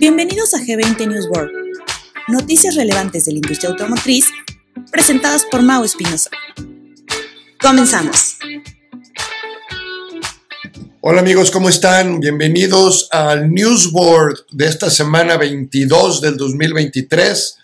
Bienvenidos 0.00 0.52
a 0.54 0.58
G20 0.58 1.06
News 1.06 1.26
World, 1.28 1.52
noticias 2.28 2.74
relevantes 2.74 3.24
de 3.24 3.32
la 3.32 3.38
industria 3.38 3.70
automotriz 3.70 4.28
presentadas 4.90 5.44
por 5.44 5.62
Mau 5.62 5.84
Espinosa. 5.84 6.30
Comenzamos. 7.60 8.36
Hola 11.00 11.20
amigos, 11.20 11.52
¿cómo 11.52 11.68
están? 11.68 12.18
Bienvenidos 12.18 13.08
al 13.12 13.52
News 13.52 13.92
Board 13.92 14.46
de 14.50 14.66
esta 14.66 14.90
semana 14.90 15.36
22 15.36 16.20
del 16.20 16.36
2023, 16.36 17.58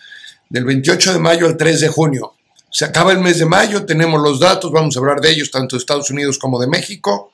del 0.48 0.64
28 0.64 1.14
de 1.14 1.18
mayo 1.18 1.46
al 1.46 1.56
3 1.56 1.80
de 1.80 1.88
junio. 1.88 2.34
Se 2.70 2.84
acaba 2.84 3.10
el 3.10 3.18
mes 3.18 3.38
de 3.38 3.46
mayo, 3.46 3.84
tenemos 3.84 4.22
los 4.22 4.38
datos, 4.38 4.70
vamos 4.70 4.96
a 4.96 5.00
hablar 5.00 5.20
de 5.20 5.30
ellos 5.30 5.50
tanto 5.50 5.74
de 5.74 5.80
Estados 5.80 6.10
Unidos 6.10 6.38
como 6.38 6.60
de 6.60 6.68
México. 6.68 7.32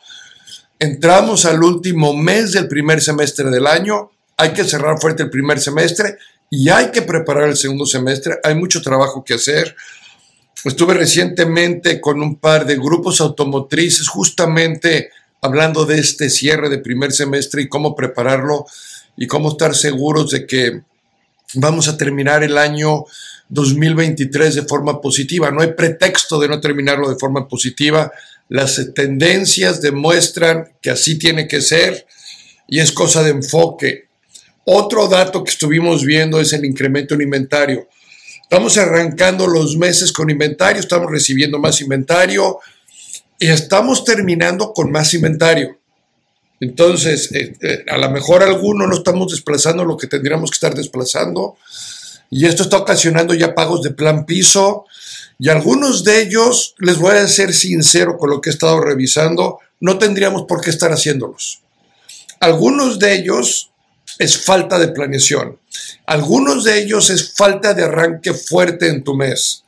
Entramos 0.81 1.45
al 1.45 1.63
último 1.65 2.15
mes 2.15 2.53
del 2.53 2.69
primer 2.69 3.01
semestre 3.01 3.51
del 3.51 3.67
año, 3.67 4.13
hay 4.37 4.53
que 4.53 4.63
cerrar 4.63 5.01
fuerte 5.01 5.25
el 5.25 5.31
primer 5.31 5.59
semestre 5.59 6.19
y 6.51 6.69
hay 6.69 6.93
que 6.93 7.03
preparar 7.03 7.49
el 7.49 7.57
segundo 7.57 7.85
semestre, 7.85 8.37
hay 8.45 8.55
mucho 8.55 8.81
trabajo 8.81 9.25
que 9.25 9.35
hacer. 9.35 9.75
Estuve 10.65 10.95
recientemente 10.95 12.01
con 12.01 12.23
un 12.23 12.37
par 12.37 12.65
de 12.65 12.77
grupos 12.77 13.21
automotrices 13.21 14.07
justamente 14.09 15.11
hablando 15.41 15.85
de 15.85 15.99
este 15.99 16.31
cierre 16.31 16.69
de 16.69 16.79
primer 16.79 17.13
semestre 17.13 17.63
y 17.63 17.69
cómo 17.69 17.97
prepararlo 17.97 18.67
y 19.17 19.27
cómo 19.27 19.51
estar 19.51 19.75
seguros 19.75 20.31
de 20.31 20.47
que 20.47 20.83
vamos 21.55 21.89
a 21.89 21.97
terminar 21.97 22.45
el 22.45 22.57
año 22.57 23.05
2023 23.49 24.55
de 24.55 24.63
forma 24.63 25.01
positiva. 25.01 25.51
No 25.51 25.63
hay 25.63 25.73
pretexto 25.73 26.39
de 26.39 26.49
no 26.49 26.61
terminarlo 26.61 27.09
de 27.09 27.19
forma 27.19 27.49
positiva. 27.49 28.13
Las 28.49 28.93
tendencias 28.95 29.81
demuestran 29.81 30.73
que 30.81 30.91
así 30.91 31.19
tiene 31.19 31.49
que 31.49 31.61
ser 31.61 32.07
y 32.67 32.81
es 32.81 32.93
cosa 32.93 33.23
de 33.23 33.31
enfoque. 33.31 34.09
Otro 34.65 35.09
dato 35.09 35.43
que 35.43 35.51
estuvimos 35.51 36.05
viendo 36.05 36.41
es 36.41 36.53
el 36.53 36.65
incremento 36.65 37.15
en 37.15 37.23
inventario. 37.23 37.89
Estamos 38.43 38.77
arrancando 38.79 39.47
los 39.47 39.77
meses 39.77 40.13
con 40.13 40.31
inventario, 40.31 40.81
estamos 40.81 41.11
recibiendo 41.11 41.59
más 41.59 41.81
inventario 41.81 42.59
y 43.39 43.49
estamos 43.49 44.05
terminando 44.05 44.73
con 44.73 44.91
más 44.91 45.13
inventario. 45.15 45.79
Entonces, 46.61 47.31
eh, 47.33 47.55
eh, 47.61 47.85
a 47.89 47.99
lo 47.99 48.11
mejor 48.11 48.43
algunos 48.43 48.89
no 48.89 48.97
estamos 48.97 49.31
desplazando 49.31 49.85
lo 49.85 49.97
que 49.97 50.07
tendríamos 50.07 50.51
que 50.51 50.57
estar 50.57 50.75
desplazando 50.75 51.57
y 52.31 52.47
esto 52.47 52.63
está 52.63 52.79
ocasionando 52.79 53.35
ya 53.35 53.55
pagos 53.55 53.83
de 53.83 53.91
plan 53.91 54.27
piso 54.27 54.85
y 55.39 55.49
algunos 55.49 56.03
de 56.03 56.21
ellos, 56.21 56.75
les 56.79 56.99
voy 56.99 57.17
a 57.17 57.29
ser 57.29 57.55
sincero 57.55 58.19
con 58.19 58.31
lo 58.31 58.41
que 58.41 58.51
he 58.51 58.53
estado 58.53 58.81
revisando, 58.81 59.61
no 59.81 59.99
tendríamos 59.99 60.43
por 60.43 60.61
qué 60.61 60.71
estar 60.71 60.91
haciéndolos. 60.91 61.63
Algunos 62.41 62.99
de 62.99 63.15
ellos 63.15 63.71
es 64.19 64.45
falta 64.45 64.79
de 64.79 64.89
planeación. 64.89 65.59
Algunos 66.07 66.65
de 66.65 66.83
ellos 66.83 67.11
es 67.11 67.35
falta 67.35 67.73
de 67.73 67.85
arranque 67.85 68.35
fuerte 68.35 68.89
en 68.89 69.05
tu 69.05 69.15
mes. 69.15 69.63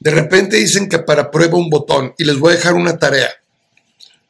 De 0.00 0.10
repente 0.10 0.56
dicen 0.56 0.88
que 0.88 0.98
para 0.98 1.30
prueba 1.30 1.56
un 1.56 1.70
botón 1.70 2.14
y 2.18 2.24
les 2.24 2.38
voy 2.38 2.52
a 2.52 2.56
dejar 2.56 2.74
una 2.74 2.98
tarea 2.98 3.30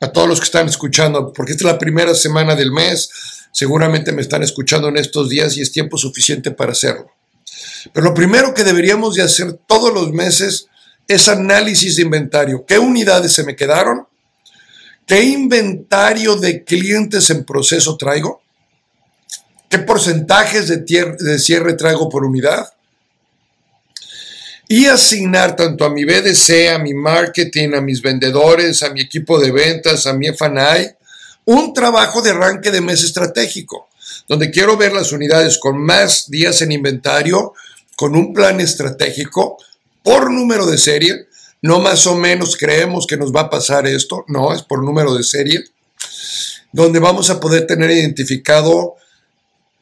a 0.00 0.12
todos 0.12 0.28
los 0.28 0.38
que 0.38 0.44
están 0.44 0.68
escuchando, 0.68 1.32
porque 1.32 1.52
esta 1.52 1.66
es 1.66 1.72
la 1.72 1.78
primera 1.78 2.14
semana 2.14 2.54
del 2.54 2.70
mes, 2.70 3.10
seguramente 3.54 4.10
me 4.10 4.20
están 4.20 4.42
escuchando 4.42 4.88
en 4.88 4.96
estos 4.96 5.28
días 5.28 5.56
y 5.56 5.62
es 5.62 5.70
tiempo 5.70 5.96
suficiente 5.96 6.50
para 6.50 6.72
hacerlo. 6.72 7.12
Pero 7.92 8.04
lo 8.04 8.12
primero 8.12 8.52
que 8.52 8.64
deberíamos 8.64 9.14
de 9.14 9.22
hacer 9.22 9.52
todos 9.68 9.94
los 9.94 10.12
meses 10.12 10.66
es 11.06 11.28
análisis 11.28 11.96
de 11.96 12.02
inventario. 12.02 12.64
¿Qué 12.66 12.78
unidades 12.78 13.32
se 13.32 13.44
me 13.44 13.54
quedaron? 13.54 14.08
¿Qué 15.06 15.22
inventario 15.22 16.34
de 16.34 16.64
clientes 16.64 17.30
en 17.30 17.44
proceso 17.44 17.96
traigo? 17.96 18.42
¿Qué 19.68 19.78
porcentajes 19.78 20.66
de, 20.66 21.16
de 21.18 21.38
cierre 21.38 21.74
traigo 21.74 22.08
por 22.08 22.24
unidad? 22.24 22.66
Y 24.66 24.86
asignar 24.86 25.54
tanto 25.54 25.84
a 25.84 25.90
mi 25.90 26.04
BDC, 26.04 26.74
a 26.74 26.78
mi 26.80 26.92
marketing, 26.92 27.74
a 27.74 27.80
mis 27.80 28.02
vendedores, 28.02 28.82
a 28.82 28.90
mi 28.90 29.02
equipo 29.02 29.38
de 29.38 29.52
ventas, 29.52 30.08
a 30.08 30.14
mi 30.14 30.26
FNI, 30.26 30.88
un 31.44 31.74
trabajo 31.74 32.22
de 32.22 32.30
arranque 32.30 32.70
de 32.70 32.80
mes 32.80 33.02
estratégico, 33.02 33.88
donde 34.28 34.50
quiero 34.50 34.76
ver 34.76 34.92
las 34.92 35.12
unidades 35.12 35.58
con 35.58 35.78
más 35.78 36.30
días 36.30 36.62
en 36.62 36.72
inventario, 36.72 37.52
con 37.96 38.16
un 38.16 38.32
plan 38.32 38.60
estratégico 38.60 39.58
por 40.02 40.30
número 40.30 40.66
de 40.66 40.78
serie, 40.78 41.26
no 41.62 41.80
más 41.80 42.06
o 42.06 42.14
menos 42.14 42.56
creemos 42.56 43.06
que 43.06 43.16
nos 43.16 43.34
va 43.34 43.42
a 43.42 43.50
pasar 43.50 43.86
esto, 43.86 44.24
no, 44.28 44.52
es 44.52 44.62
por 44.62 44.82
número 44.82 45.14
de 45.14 45.22
serie, 45.22 45.64
donde 46.72 46.98
vamos 46.98 47.30
a 47.30 47.40
poder 47.40 47.66
tener 47.66 47.90
identificado 47.90 48.96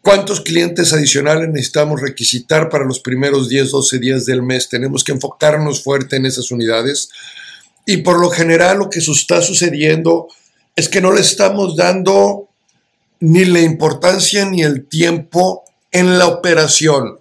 cuántos 0.03 0.41
clientes 0.41 0.93
adicionales 0.93 1.49
necesitamos 1.49 2.01
requisitar 2.01 2.69
para 2.69 2.85
los 2.85 3.01
primeros 3.01 3.49
10, 3.49 3.71
12 3.71 3.99
días 3.99 4.27
del 4.27 4.43
mes. 4.43 4.69
Tenemos 4.69 5.03
que 5.03 5.13
enfocarnos 5.13 5.83
fuerte 5.83 6.17
en 6.17 6.27
esas 6.27 6.51
unidades. 6.51 7.09
Y 7.87 7.99
por 7.99 8.21
lo 8.21 8.31
general 8.31 8.79
lo 8.79 8.91
que 8.91 8.99
está 8.99 9.41
sucediendo 9.41 10.29
es 10.77 10.89
que 10.89 11.01
no 11.01 11.13
le 11.13 11.21
estamos 11.21 11.77
dando 11.77 12.49
ni 13.21 13.45
la 13.45 13.61
importancia 13.61 14.45
ni 14.45 14.63
el 14.63 14.87
tiempo 14.87 15.65
en 15.91 16.19
la 16.19 16.27
operación. 16.27 17.21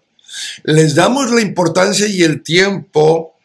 Les 0.63 0.95
damos 0.95 1.29
la 1.31 1.41
importancia 1.41 2.07
y 2.07 2.23
el 2.23 2.41
tiempo 2.41 3.35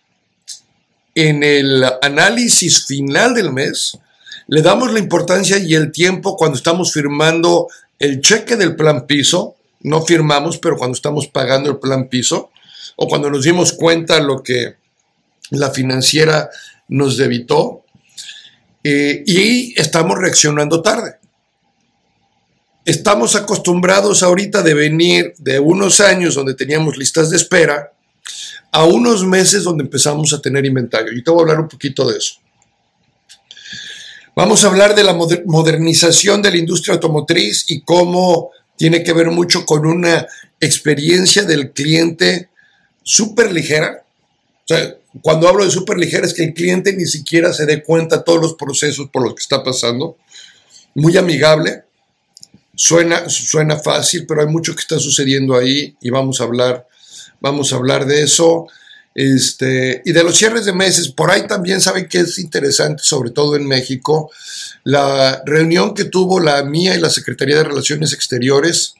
en 1.15 1.43
el 1.43 1.85
análisis 2.03 2.87
final 2.87 3.35
del 3.35 3.53
mes. 3.53 3.99
Le 4.47 4.63
damos 4.63 4.93
la 4.93 5.01
importancia 5.01 5.59
y 5.59 5.75
el 5.75 5.91
tiempo 5.91 6.37
cuando 6.37 6.57
estamos 6.57 6.93
firmando 6.93 7.67
el 7.99 8.21
cheque 8.21 8.57
del 8.57 8.77
plan 8.77 9.07
piso. 9.07 9.57
No 9.81 10.03
firmamos, 10.03 10.59
pero 10.59 10.77
cuando 10.77 10.95
estamos 10.95 11.27
pagando 11.27 11.71
el 11.71 11.79
plan 11.79 12.09
piso 12.09 12.51
o 12.97 13.09
cuando 13.09 13.31
nos 13.31 13.45
dimos 13.45 13.73
cuenta 13.73 14.21
lo 14.21 14.43
que 14.43 14.77
la 15.51 15.71
financiera 15.71 16.49
nos 16.89 17.17
debitó 17.17 17.85
eh, 18.89 19.25
y 19.27 19.75
estamos 19.81 20.17
reaccionando 20.17 20.81
tarde. 20.81 21.17
Estamos 22.85 23.35
acostumbrados 23.35 24.23
ahorita 24.23 24.63
de 24.63 24.75
venir 24.75 25.35
de 25.39 25.59
unos 25.59 25.99
años 25.99 26.37
donde 26.37 26.55
teníamos 26.55 26.97
listas 26.97 27.29
de 27.31 27.37
espera 27.37 27.93
a 28.71 28.85
unos 28.85 29.27
meses 29.27 29.65
donde 29.65 29.83
empezamos 29.83 30.33
a 30.33 30.41
tener 30.41 30.65
inventario. 30.65 31.13
Y 31.13 31.25
te 31.25 31.33
voy 31.33 31.41
a 31.41 31.43
hablar 31.43 31.61
un 31.63 31.69
poquito 31.69 32.09
de 32.09 32.19
eso. 32.19 32.35
Vamos 34.37 34.63
a 34.63 34.69
hablar 34.69 34.95
de 34.95 35.03
la 35.03 35.19
modernización 35.47 36.41
de 36.41 36.53
la 36.53 36.59
industria 36.59 36.95
automotriz 36.95 37.65
y 37.69 37.81
cómo 37.81 38.53
tiene 38.77 39.03
que 39.03 39.13
ver 39.13 39.33
mucho 39.33 39.67
con 39.67 39.85
una 39.85 40.29
experiencia 40.61 41.43
del 41.43 41.73
cliente 41.73 42.51
súper 43.03 43.53
ligera. 43.53 44.05
O 44.63 44.69
sea, 44.69 44.95
cuando 45.23 45.49
hablo 45.49 45.65
de 45.65 45.71
súper 45.71 45.99
ligera 45.99 46.27
es 46.27 46.35
que 46.35 46.45
el 46.45 46.55
cliente 46.55 46.93
ni 46.93 47.07
siquiera 47.07 47.53
se 47.53 47.67
dé 47.67 47.83
cuenta 47.83 48.19
de 48.19 48.23
todos 48.25 48.41
los 48.41 48.55
procesos 48.55 49.09
por 49.11 49.23
los 49.23 49.35
que 49.35 49.43
está 49.43 49.63
pasando. 49.63 50.17
Muy 50.95 51.17
amigable, 51.17 51.85
Suena, 52.79 53.27
suena 53.31 53.79
fácil, 53.79 54.27
pero 54.27 54.43
hay 54.43 54.49
mucho 54.49 54.75
que 54.75 54.83
está 54.83 54.99
sucediendo 54.99 55.57
ahí 55.57 55.97
y 56.03 56.11
vamos 56.11 56.41
a 56.43 56.45
hablar, 56.45 56.87
vamos 57.41 57.73
a 57.73 57.77
hablar 57.77 58.05
de 58.05 58.23
eso. 58.23 58.67
Este, 59.15 60.03
y 60.05 60.13
de 60.13 60.23
los 60.23 60.37
cierres 60.37 60.67
de 60.67 60.75
meses, 60.75 61.09
por 61.09 61.31
ahí 61.31 61.47
también 61.47 61.81
saben 61.81 62.07
que 62.07 62.19
es 62.19 62.39
interesante, 62.39 63.03
sobre 63.03 63.31
todo 63.31 63.57
en 63.57 63.67
México, 63.67 64.31
la 64.85 65.43
reunión 65.47 65.95
que 65.95 66.05
tuvo 66.05 66.39
la 66.39 66.63
mía 66.65 66.95
y 66.95 67.01
la 67.01 67.09
Secretaría 67.09 67.57
de 67.57 67.65
Relaciones 67.65 68.13
Exteriores 68.13 68.96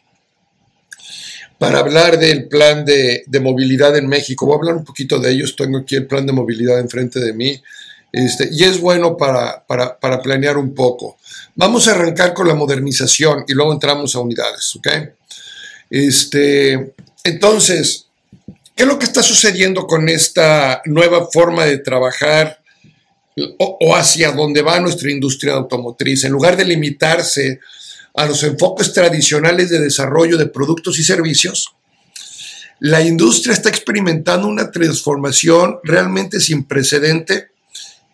para 1.59 1.79
hablar 1.79 2.19
del 2.19 2.49
plan 2.49 2.85
de, 2.85 3.25
movilidad 3.41 3.97
en 3.97 4.09
México. 4.09 4.47
Voy 4.47 4.55
a 4.55 4.59
hablar 4.59 4.77
un 4.77 4.85
poquito 4.85 5.19
de 5.19 5.31
ellos, 5.31 5.57
tengo 5.57 5.79
aquí 5.79 5.97
el 5.97 6.07
plan 6.07 6.27
de 6.27 6.33
movilidad 6.33 6.79
enfrente 6.79 7.21
de 7.21 7.33
mí. 7.33 7.61
Este, 8.13 8.49
y 8.53 8.65
es 8.65 8.81
bueno 8.81 9.17
para, 9.17 9.65
para, 9.67 10.23
planear 10.23 10.57
un 10.57 10.75
poco. 10.75 11.19
Vamos 11.55 11.89
a 11.89 11.93
arrancar 11.93 12.35
con 12.35 12.49
la 12.49 12.55
modernización 12.55 13.45
y 13.47 13.53
luego 13.53 13.73
entramos 13.73 14.15
a 14.15 14.21
unidades, 14.21 14.75
¿ok? 14.77 14.89
Este, 15.91 16.95
entonces, 17.25 18.07
¿qué 18.75 18.85
es 18.85 18.87
lo 18.87 18.99
que 18.99 19.07
está 19.07 19.23
sucediendo 19.23 19.87
con 19.87 20.09
esta 20.09 20.83
nueva 20.87 21.27
forma 21.31 21.65
de 21.65 21.79
trabajar 21.79 22.61
o, 23.59 23.79
o 23.81 23.97
hacia 23.97 24.33
dónde 24.33 24.63
va 24.63 24.81
nuestra 24.81 25.11
industria 25.11 25.55
automotriz? 25.55 26.25
En 26.25 26.33
lugar 26.33 26.57
de 26.57 26.65
limitarse 26.65 27.61
a 28.17 28.27
los 28.27 28.43
enfoques 28.43 28.93
tradicionales 28.93 29.71
de 29.71 29.81
desarrollo 29.81 30.39
de 30.39 30.47
productos 30.47 30.99
y 30.99 31.05
servicios, 31.05 31.75
la 32.81 33.01
industria 33.01 33.55
está 33.55 33.69
experimentando 33.69 34.49
una 34.49 34.71
transformación 34.71 35.79
realmente 35.83 36.41
sin 36.41 36.65
precedente 36.65 37.49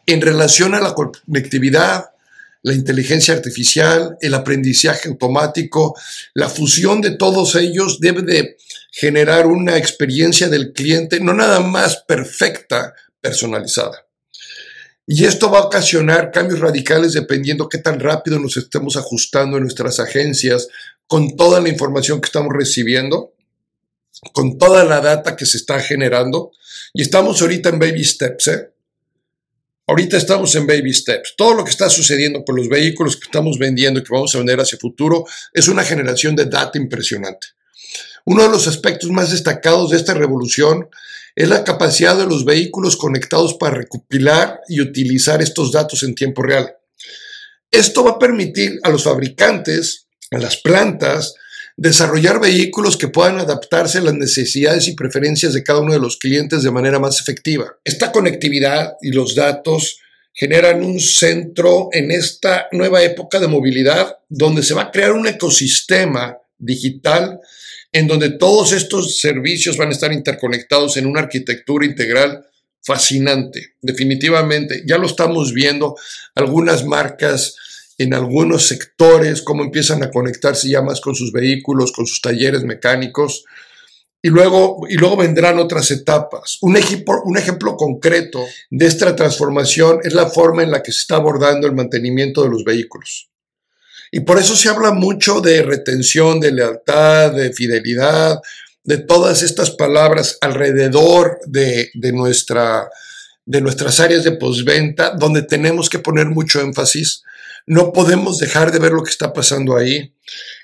en 0.07 0.21
relación 0.21 0.75
a 0.75 0.81
la 0.81 0.95
conectividad, 0.95 2.11
la 2.63 2.75
inteligencia 2.75 3.35
artificial, 3.35 4.17
el 4.21 4.35
aprendizaje 4.35 5.09
automático, 5.09 5.97
la 6.35 6.49
fusión 6.49 7.01
de 7.01 7.17
todos 7.17 7.57
ellos 7.57 7.99
debe 7.99 8.23
de 8.23 8.57
generar 8.93 9.47
una 9.47 9.77
experiencia 9.77 10.49
del 10.49 10.73
cliente 10.73 11.19
no 11.19 11.35
nada 11.35 11.61
más 11.61 12.05
perfecta, 12.07 12.95
personalizada. 13.21 14.07
Y 15.07 15.25
esto 15.25 15.51
va 15.51 15.59
a 15.59 15.67
ocasionar 15.67 16.31
cambios 16.31 16.61
radicales 16.61 17.13
dependiendo 17.13 17.69
qué 17.69 17.79
tan 17.79 17.99
rápido 17.99 18.39
nos 18.39 18.57
estemos 18.57 18.97
ajustando 18.97 19.57
en 19.57 19.65
nuestras 19.65 19.99
agencias 19.99 20.69
con 21.07 21.37
toda 21.37 21.61
la 21.61 21.69
información 21.69 22.21
que 22.21 22.27
estamos 22.27 22.53
recibiendo, 22.55 23.35
con 24.33 24.59
toda 24.59 24.85
la 24.85 25.01
data 25.01 25.35
que 25.35 25.45
se 25.45 25.57
está 25.57 25.81
generando. 25.81 26.53
Y 26.95 27.03
estamos 27.03 27.43
ahorita 27.43 27.71
en 27.71 27.79
baby 27.79 28.05
steps, 28.05 28.49
¿eh? 28.49 28.69
Ahorita 29.89 30.17
estamos 30.17 30.55
en 30.55 30.67
baby 30.67 30.95
steps. 30.95 31.35
Todo 31.37 31.55
lo 31.55 31.65
que 31.65 31.71
está 31.71 31.91
sucediendo 31.91 32.45
con 32.45 32.55
los 32.57 32.69
vehículos 32.69 33.17
que 33.17 33.25
estamos 33.25 33.59
vendiendo 33.59 33.99
y 33.99 34.05
que 34.05 34.13
vamos 34.15 34.35
a 34.35 34.39
vender 34.39 34.61
hacia 34.61 34.77
el 34.77 34.81
futuro 34.81 35.25
es 35.53 35.67
una 35.67 35.83
generación 35.83 36.37
de 36.37 36.45
data 36.45 36.79
impresionante. 36.79 37.49
Uno 38.25 38.45
de 38.45 38.49
los 38.49 38.69
aspectos 38.69 39.11
más 39.11 39.31
destacados 39.31 39.91
de 39.91 39.97
esta 39.97 40.15
revolución 40.15 40.89
es 41.35 41.49
la 41.49 41.65
capacidad 41.65 42.17
de 42.17 42.27
los 42.27 42.45
vehículos 42.45 42.97
conectados 42.97 43.55
para 43.55 43.77
recopilar 43.77 44.61
y 44.69 44.81
utilizar 44.81 45.43
estos 45.43 45.73
datos 45.73 46.03
en 46.03 46.15
tiempo 46.15 46.43
real. 46.43 46.77
Esto 47.71 48.05
va 48.05 48.13
a 48.13 48.19
permitir 48.19 48.79
a 48.83 48.91
los 48.91 49.05
fabricantes, 49.05 50.07
a 50.31 50.39
las 50.39 50.59
plantas, 50.59 51.35
desarrollar 51.77 52.39
vehículos 52.39 52.99
que 52.99 53.09
puedan 53.09 53.39
adaptarse 53.39 53.99
a 53.99 54.03
las 54.03 54.15
necesidades 54.15 54.89
y 54.89 54.95
preferencias 54.95 55.55
de 55.55 55.63
cada 55.63 55.81
uno 55.81 55.95
de 55.95 55.99
los 55.99 56.19
clientes 56.19 56.63
de 56.63 56.71
manera 56.71 56.99
más 56.99 57.21
efectiva. 57.21 57.77
Esta 57.83 58.13
conectividad 58.13 58.95
y 59.01 59.11
los 59.11 59.35
datos 59.35 59.99
generan 60.35 60.85
un 60.85 61.01
centro 61.01 61.89
en 61.93 62.11
esta 62.11 62.67
nueva 62.73 63.03
época 63.03 63.41
de 63.41 63.49
movilidad 63.49 64.19
donde 64.29 64.63
se 64.63 64.75
va 64.75 64.83
a 64.83 64.91
crear 64.91 65.13
un 65.13 65.27
ecosistema 65.27 66.39
digital 66.59 67.41
en 67.93 68.09
donde 68.09 68.31
todos 68.31 68.73
estos 68.73 69.19
servicios 69.19 69.77
van 69.77 69.89
a 69.89 69.93
estar 69.93 70.13
interconectados 70.13 70.97
en 70.97 71.07
una 71.07 71.21
arquitectura 71.21 71.85
integral 71.85 72.47
fascinante, 72.83 73.75
definitivamente. 73.81 74.83
Ya 74.87 74.99
lo 74.99 75.07
estamos 75.07 75.53
viendo, 75.53 75.95
algunas 76.35 76.85
marcas 76.85 77.55
en 77.99 78.15
algunos 78.15 78.67
sectores, 78.67 79.43
cómo 79.43 79.63
empiezan 79.63 80.03
a 80.03 80.11
conectarse 80.11 80.69
ya 80.69 80.83
más 80.83 81.01
con 81.01 81.15
sus 81.15 81.31
vehículos, 81.33 81.93
con 81.93 82.07
sus 82.07 82.21
talleres 82.21 82.65
mecánicos. 82.65 83.45
Y 84.23 84.29
luego, 84.29 84.87
y 84.89 84.95
luego 84.95 85.17
vendrán 85.17 85.59
otras 85.59 85.91
etapas. 85.91 86.59
Un 86.63 86.77
ejemplo, 86.77 87.23
un 87.25 87.37
ejemplo 87.37 87.77
concreto 87.77 88.45
de 88.71 88.87
esta 88.87 89.15
transformación 89.15 89.99
es 90.05 90.15
la 90.15 90.27
forma 90.27 90.63
en 90.63 90.71
la 90.71 90.83
que 90.83 90.93
se 90.93 91.01
está 91.01 91.17
abordando 91.17 91.67
el 91.67 91.75
mantenimiento 91.75 92.43
de 92.43 92.51
los 92.51 92.65
vehículos. 92.65 93.32
Y 94.13 94.21
por 94.21 94.39
eso 94.39 94.55
se 94.55 94.69
habla 94.69 94.93
mucho 94.93 95.41
de 95.41 95.63
retención, 95.63 96.39
de 96.39 96.53
lealtad, 96.53 97.33
de 97.33 97.53
fidelidad, 97.53 98.39
de 98.85 98.99
todas 98.99 99.43
estas 99.43 99.73
palabras 99.73 100.39
alrededor 100.41 101.41
de, 101.47 101.91
de, 101.95 102.13
nuestra, 102.13 102.89
de 103.45 103.61
nuestras 103.61 103.99
áreas 103.99 104.23
de 104.23 104.33
postventa, 104.33 105.11
donde 105.19 105.43
tenemos 105.43 105.91
que 105.91 105.99
poner 105.99 106.27
mucho 106.27 106.61
énfasis 106.61 107.25
no 107.67 107.93
podemos 107.93 108.39
dejar 108.39 108.73
de 108.73 108.79
ver 108.79 108.93
lo 108.93 109.03
que 109.03 109.11
está 109.11 109.33
pasando 109.33 109.77
ahí. 109.77 110.13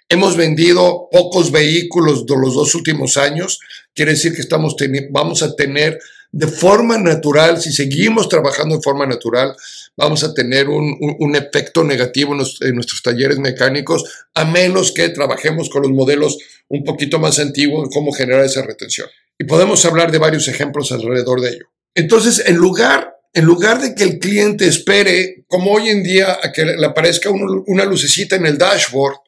Hemos 0.09 0.37
vendido 0.37 1.09
pocos 1.13 1.53
vehículos 1.53 2.27
de 2.27 2.37
los 2.37 2.55
dos 2.55 2.75
últimos 2.75 3.17
años. 3.17 3.61
Quiere 3.95 4.13
decir 4.13 4.35
que 4.35 4.41
estamos 4.41 4.75
vamos 5.11 5.43
a 5.43 5.55
tener 5.55 5.99
de 6.33 6.47
forma 6.47 6.99
natural, 6.99 7.61
si 7.61 7.73
seguimos 7.73 8.29
trabajando 8.29 8.77
de 8.77 8.83
forma 8.83 9.07
natural, 9.07 9.55
vamos 9.99 10.23
a 10.23 10.33
tener 10.33 10.69
un, 10.69 11.35
efecto 11.35 11.83
negativo 11.83 12.33
en, 12.61 12.75
nuestros 12.77 13.03
talleres 13.03 13.39
mecánicos, 13.41 14.05
a 14.33 14.45
menos 14.45 14.93
que 14.93 15.09
trabajemos 15.09 15.69
con 15.69 15.83
los 15.83 15.91
modelos 15.91 16.39
un 16.69 16.85
poquito 16.85 17.19
más 17.19 17.41
antiguos, 17.41 17.89
cómo 17.93 18.13
generar 18.13 18.45
esa 18.45 18.63
retención. 18.63 19.09
Y 19.37 19.45
podemos 19.45 19.85
hablar 19.85 20.13
de 20.13 20.19
varios 20.19 20.47
ejemplos 20.47 20.93
alrededor 20.93 21.41
de 21.41 21.51
ello. 21.51 21.67
Entonces, 21.95 22.45
en 22.47 22.57
lugar 22.57 23.17
en 23.35 23.45
lugar 23.45 23.81
de 23.81 23.95
que 23.95 24.05
el 24.05 24.19
cliente 24.19 24.67
espere, 24.67 25.45
como 25.49 25.73
hoy 25.73 25.89
en 25.89 26.03
día, 26.03 26.39
a 26.43 26.51
que 26.51 26.65
le 26.65 26.87
aparezca 26.87 27.31
una 27.31 27.85
lucecita 27.85 28.37
en 28.37 28.47
el 28.47 28.57
dashboard 28.57 29.19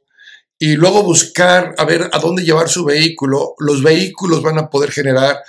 y 0.59 0.75
luego 0.75 1.03
buscar 1.03 1.75
a 1.77 1.85
ver 1.85 2.09
a 2.11 2.19
dónde 2.19 2.43
llevar 2.43 2.69
su 2.69 2.85
vehículo, 2.85 3.55
los 3.59 3.83
vehículos 3.83 4.43
van 4.43 4.59
a 4.59 4.71
poder 4.71 4.91
generar 4.91 5.41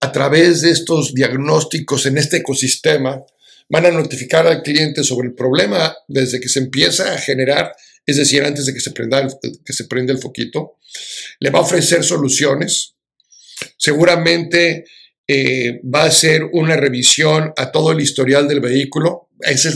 a 0.00 0.10
través 0.10 0.62
de 0.62 0.70
estos 0.70 1.14
diagnósticos 1.14 2.06
en 2.06 2.16
este 2.16 2.38
ecosistema, 2.38 3.20
van 3.68 3.86
a 3.86 3.90
notificar 3.90 4.46
al 4.46 4.62
cliente 4.62 5.04
sobre 5.04 5.28
el 5.28 5.34
problema 5.34 5.94
desde 6.06 6.40
que 6.40 6.48
se 6.48 6.60
empieza 6.60 7.12
a 7.12 7.18
generar, 7.18 7.74
es 8.06 8.16
decir, 8.16 8.42
antes 8.42 8.66
de 8.66 8.74
que 8.74 8.80
se 8.80 8.92
prenda 8.92 9.20
el, 9.20 9.28
que 9.64 9.72
se 9.72 9.86
el 9.90 10.18
foquito, 10.18 10.76
le 11.40 11.50
va 11.50 11.58
a 11.58 11.62
ofrecer 11.62 12.02
soluciones. 12.02 12.94
Seguramente 13.76 14.84
eh, 15.26 15.80
va 15.82 16.04
a 16.04 16.10
ser 16.10 16.44
una 16.52 16.76
revisión 16.76 17.52
a 17.56 17.70
todo 17.70 17.92
el 17.92 18.00
historial 18.00 18.48
del 18.48 18.60
vehículo. 18.60 19.28
Eso, 19.40 19.70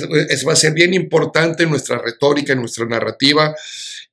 va 0.47 0.55
a 0.55 0.57
ser 0.57 0.73
bien 0.73 0.95
importante 0.95 1.65
en 1.65 1.71
nuestra 1.71 1.99
retórica, 1.99 2.55
en 2.55 2.61
nuestra 2.61 2.87
narrativa, 2.87 3.55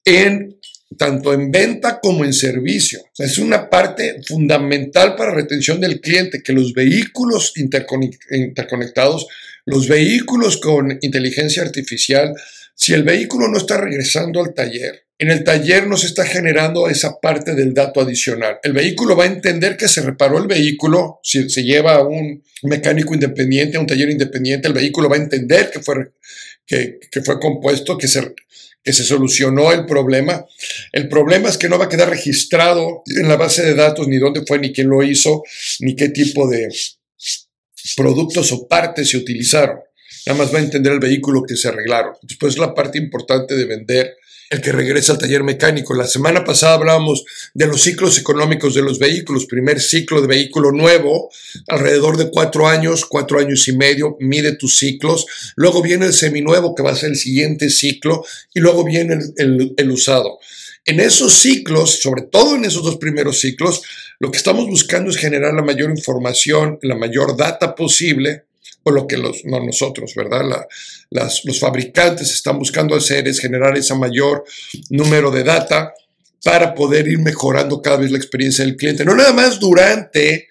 en 0.03 0.59
tanto 0.97 1.33
en 1.33 1.51
venta 1.51 1.99
como 2.01 2.25
en 2.25 2.33
servicio. 2.33 2.99
es 3.17 3.37
una 3.37 3.69
parte 3.69 4.21
fundamental 4.27 5.15
para 5.15 5.33
retención 5.33 5.79
del 5.79 6.01
cliente, 6.01 6.41
que 6.43 6.51
los 6.51 6.73
vehículos 6.73 7.53
interconectados, 7.55 9.27
los 9.69 9.87
vehículos 9.87 10.57
con 10.57 10.97
inteligencia 11.01 11.61
artificial, 11.61 12.33
si 12.73 12.93
el 12.93 13.03
vehículo 13.03 13.47
no 13.47 13.57
está 13.59 13.77
regresando 13.77 14.43
al 14.43 14.55
taller, 14.55 15.05
en 15.19 15.29
el 15.29 15.43
taller 15.43 15.85
no 15.85 15.95
se 15.95 16.07
está 16.07 16.25
generando 16.25 16.89
esa 16.89 17.19
parte 17.19 17.53
del 17.53 17.75
dato 17.75 18.01
adicional. 18.01 18.57
El 18.63 18.73
vehículo 18.73 19.15
va 19.15 19.25
a 19.25 19.27
entender 19.27 19.77
que 19.77 19.87
se 19.87 20.01
reparó 20.01 20.39
el 20.39 20.47
vehículo, 20.47 21.19
si 21.21 21.47
se 21.51 21.63
lleva 21.63 21.95
a 21.95 22.07
un 22.07 22.43
mecánico 22.63 23.13
independiente, 23.13 23.77
a 23.77 23.81
un 23.81 23.85
taller 23.85 24.09
independiente, 24.09 24.67
el 24.67 24.73
vehículo 24.73 25.07
va 25.07 25.17
a 25.17 25.19
entender 25.19 25.69
que 25.69 25.81
fue, 25.81 26.13
que, 26.65 26.99
fue 27.23 27.39
compuesto, 27.39 27.95
que 27.95 28.07
se, 28.07 28.33
que 28.81 28.91
se 28.93 29.03
solucionó 29.03 29.71
el 29.71 29.85
problema. 29.85 30.47
El 30.91 31.09
problema 31.09 31.49
es 31.49 31.59
que 31.59 31.69
no 31.69 31.77
va 31.77 31.85
a 31.85 31.89
quedar 31.89 32.09
registrado 32.09 33.03
en 33.05 33.27
la 33.27 33.35
base 33.35 33.63
de 33.63 33.75
datos 33.75 34.07
ni 34.07 34.17
dónde 34.17 34.41
fue, 34.47 34.57
ni 34.57 34.73
quién 34.73 34.89
lo 34.89 35.03
hizo, 35.03 35.43
ni 35.81 35.95
qué 35.95 36.09
tipo 36.09 36.49
de 36.49 36.65
productos 37.95 38.51
o 38.51 38.67
partes 38.67 39.09
se 39.09 39.17
utilizaron. 39.17 39.79
Nada 40.25 40.39
más 40.39 40.53
va 40.53 40.59
a 40.59 40.63
entender 40.63 40.93
el 40.93 40.99
vehículo 40.99 41.43
que 41.43 41.55
se 41.55 41.67
arreglaron. 41.67 42.13
Después 42.21 42.57
la 42.57 42.73
parte 42.73 42.97
importante 42.97 43.55
de 43.55 43.65
vender 43.65 44.17
el 44.49 44.61
que 44.61 44.71
regresa 44.71 45.13
al 45.13 45.19
taller 45.19 45.43
mecánico. 45.43 45.93
La 45.93 46.07
semana 46.07 46.43
pasada 46.43 46.73
hablábamos 46.73 47.23
de 47.53 47.67
los 47.67 47.81
ciclos 47.81 48.17
económicos 48.17 48.73
de 48.73 48.81
los 48.81 48.97
vehículos. 48.97 49.45
Primer 49.45 49.79
ciclo 49.79 50.21
de 50.21 50.27
vehículo 50.27 50.71
nuevo, 50.71 51.29
alrededor 51.67 52.17
de 52.17 52.31
cuatro 52.31 52.67
años, 52.67 53.05
cuatro 53.05 53.39
años 53.39 53.67
y 53.67 53.73
medio, 53.73 54.17
mide 54.19 54.55
tus 54.55 54.75
ciclos. 54.75 55.25
Luego 55.55 55.83
viene 55.83 56.07
el 56.07 56.13
seminuevo, 56.13 56.73
que 56.73 56.83
va 56.83 56.91
a 56.91 56.95
ser 56.95 57.11
el 57.11 57.15
siguiente 57.15 57.69
ciclo, 57.69 58.25
y 58.53 58.59
luego 58.59 58.83
viene 58.83 59.19
el, 59.37 59.73
el 59.77 59.91
usado. 59.91 60.39
En 60.89 60.99
esos 60.99 61.33
ciclos, 61.33 61.99
sobre 62.01 62.23
todo 62.23 62.55
en 62.55 62.65
esos 62.65 62.83
dos 62.83 62.97
primeros 62.97 63.39
ciclos, 63.39 63.83
lo 64.17 64.31
que 64.31 64.39
estamos 64.39 64.65
buscando 64.65 65.11
es 65.11 65.17
generar 65.17 65.53
la 65.53 65.61
mayor 65.61 65.91
información, 65.91 66.79
la 66.81 66.95
mayor 66.95 67.37
data 67.37 67.75
posible 67.75 68.45
o 68.81 68.89
lo 68.89 69.05
que 69.05 69.17
los, 69.17 69.45
no 69.45 69.63
nosotros, 69.63 70.15
¿verdad? 70.15 70.41
los 71.11 71.59
fabricantes 71.59 72.31
están 72.31 72.57
buscando 72.57 72.95
hacer 72.95 73.27
es 73.27 73.39
generar 73.39 73.77
ese 73.77 73.93
mayor 73.93 74.43
número 74.89 75.29
de 75.29 75.43
data 75.43 75.93
para 76.43 76.73
poder 76.73 77.07
ir 77.07 77.19
mejorando 77.19 77.83
cada 77.83 77.97
vez 77.97 78.09
la 78.09 78.17
experiencia 78.17 78.65
del 78.65 78.75
cliente. 78.75 79.05
No 79.05 79.13
nada 79.13 79.31
más 79.31 79.59
durante 79.59 80.47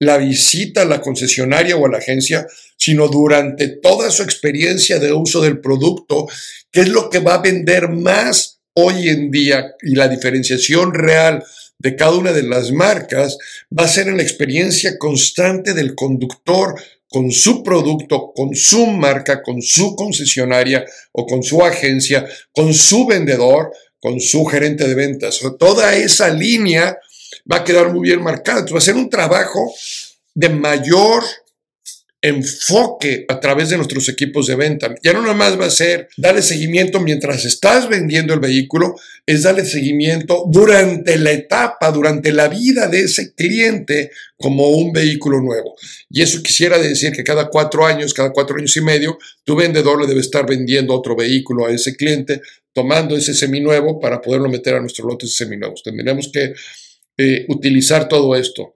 la 0.00 0.18
visita 0.18 0.82
a 0.82 0.86
la 0.86 1.00
concesionaria 1.00 1.76
o 1.76 1.86
a 1.86 1.90
la 1.90 1.98
agencia, 1.98 2.44
sino 2.76 3.06
durante 3.06 3.68
toda 3.68 4.10
su 4.10 4.24
experiencia 4.24 4.98
de 4.98 5.12
uso 5.12 5.40
del 5.40 5.60
producto, 5.60 6.26
que 6.72 6.80
es 6.80 6.88
lo 6.88 7.08
que 7.08 7.20
va 7.20 7.34
a 7.34 7.42
vender 7.42 7.88
más 7.88 8.55
hoy 8.76 9.08
en 9.08 9.30
día 9.30 9.74
y 9.82 9.94
la 9.94 10.08
diferenciación 10.08 10.92
real 10.92 11.42
de 11.78 11.96
cada 11.96 12.12
una 12.12 12.32
de 12.32 12.42
las 12.42 12.72
marcas 12.72 13.38
va 13.76 13.84
a 13.84 13.88
ser 13.88 14.08
en 14.08 14.16
la 14.16 14.22
experiencia 14.22 14.98
constante 14.98 15.74
del 15.74 15.94
conductor 15.94 16.74
con 17.08 17.30
su 17.30 17.62
producto, 17.62 18.32
con 18.34 18.54
su 18.54 18.86
marca, 18.86 19.42
con 19.42 19.62
su 19.62 19.94
concesionaria 19.96 20.84
o 21.12 21.26
con 21.26 21.42
su 21.42 21.62
agencia, 21.64 22.26
con 22.52 22.74
su 22.74 23.06
vendedor, 23.06 23.72
con 24.00 24.20
su 24.20 24.44
gerente 24.44 24.86
de 24.86 24.94
ventas. 24.94 25.40
toda 25.58 25.94
esa 25.94 26.28
línea 26.28 26.98
va 27.50 27.58
a 27.58 27.64
quedar 27.64 27.92
muy 27.92 28.08
bien 28.08 28.22
marcada. 28.22 28.60
Entonces 28.60 28.74
va 28.74 28.78
a 28.78 28.94
ser 28.94 28.96
un 28.96 29.10
trabajo 29.10 29.72
de 30.34 30.48
mayor 30.50 31.22
enfoque 32.28 33.24
a 33.28 33.38
través 33.38 33.70
de 33.70 33.76
nuestros 33.76 34.08
equipos 34.08 34.46
de 34.46 34.56
venta. 34.56 34.94
Ya 35.02 35.12
no 35.12 35.22
nada 35.22 35.34
más 35.34 35.58
va 35.60 35.66
a 35.66 35.70
ser 35.70 36.08
darle 36.16 36.42
seguimiento 36.42 37.00
mientras 37.00 37.44
estás 37.44 37.88
vendiendo 37.88 38.34
el 38.34 38.40
vehículo, 38.40 38.96
es 39.24 39.42
darle 39.42 39.64
seguimiento 39.64 40.44
durante 40.48 41.18
la 41.18 41.32
etapa, 41.32 41.90
durante 41.92 42.32
la 42.32 42.48
vida 42.48 42.88
de 42.88 43.02
ese 43.02 43.32
cliente 43.34 44.10
como 44.36 44.68
un 44.68 44.92
vehículo 44.92 45.40
nuevo. 45.40 45.76
Y 46.10 46.22
eso 46.22 46.42
quisiera 46.42 46.78
decir 46.78 47.12
que 47.12 47.22
cada 47.24 47.48
cuatro 47.48 47.86
años, 47.86 48.12
cada 48.12 48.32
cuatro 48.32 48.56
años 48.56 48.76
y 48.76 48.80
medio, 48.80 49.18
tu 49.44 49.54
vendedor 49.54 50.00
le 50.00 50.08
debe 50.08 50.20
estar 50.20 50.46
vendiendo 50.46 50.94
otro 50.94 51.14
vehículo 51.14 51.66
a 51.66 51.70
ese 51.70 51.94
cliente, 51.94 52.40
tomando 52.72 53.16
ese 53.16 53.34
seminuevo 53.34 54.00
para 54.00 54.20
poderlo 54.20 54.48
meter 54.48 54.74
a 54.74 54.80
nuestros 54.80 55.06
lotes 55.06 55.36
seminuevos. 55.36 55.82
Tendremos 55.82 56.30
que 56.32 56.54
eh, 57.18 57.46
utilizar 57.48 58.08
todo 58.08 58.34
esto 58.36 58.74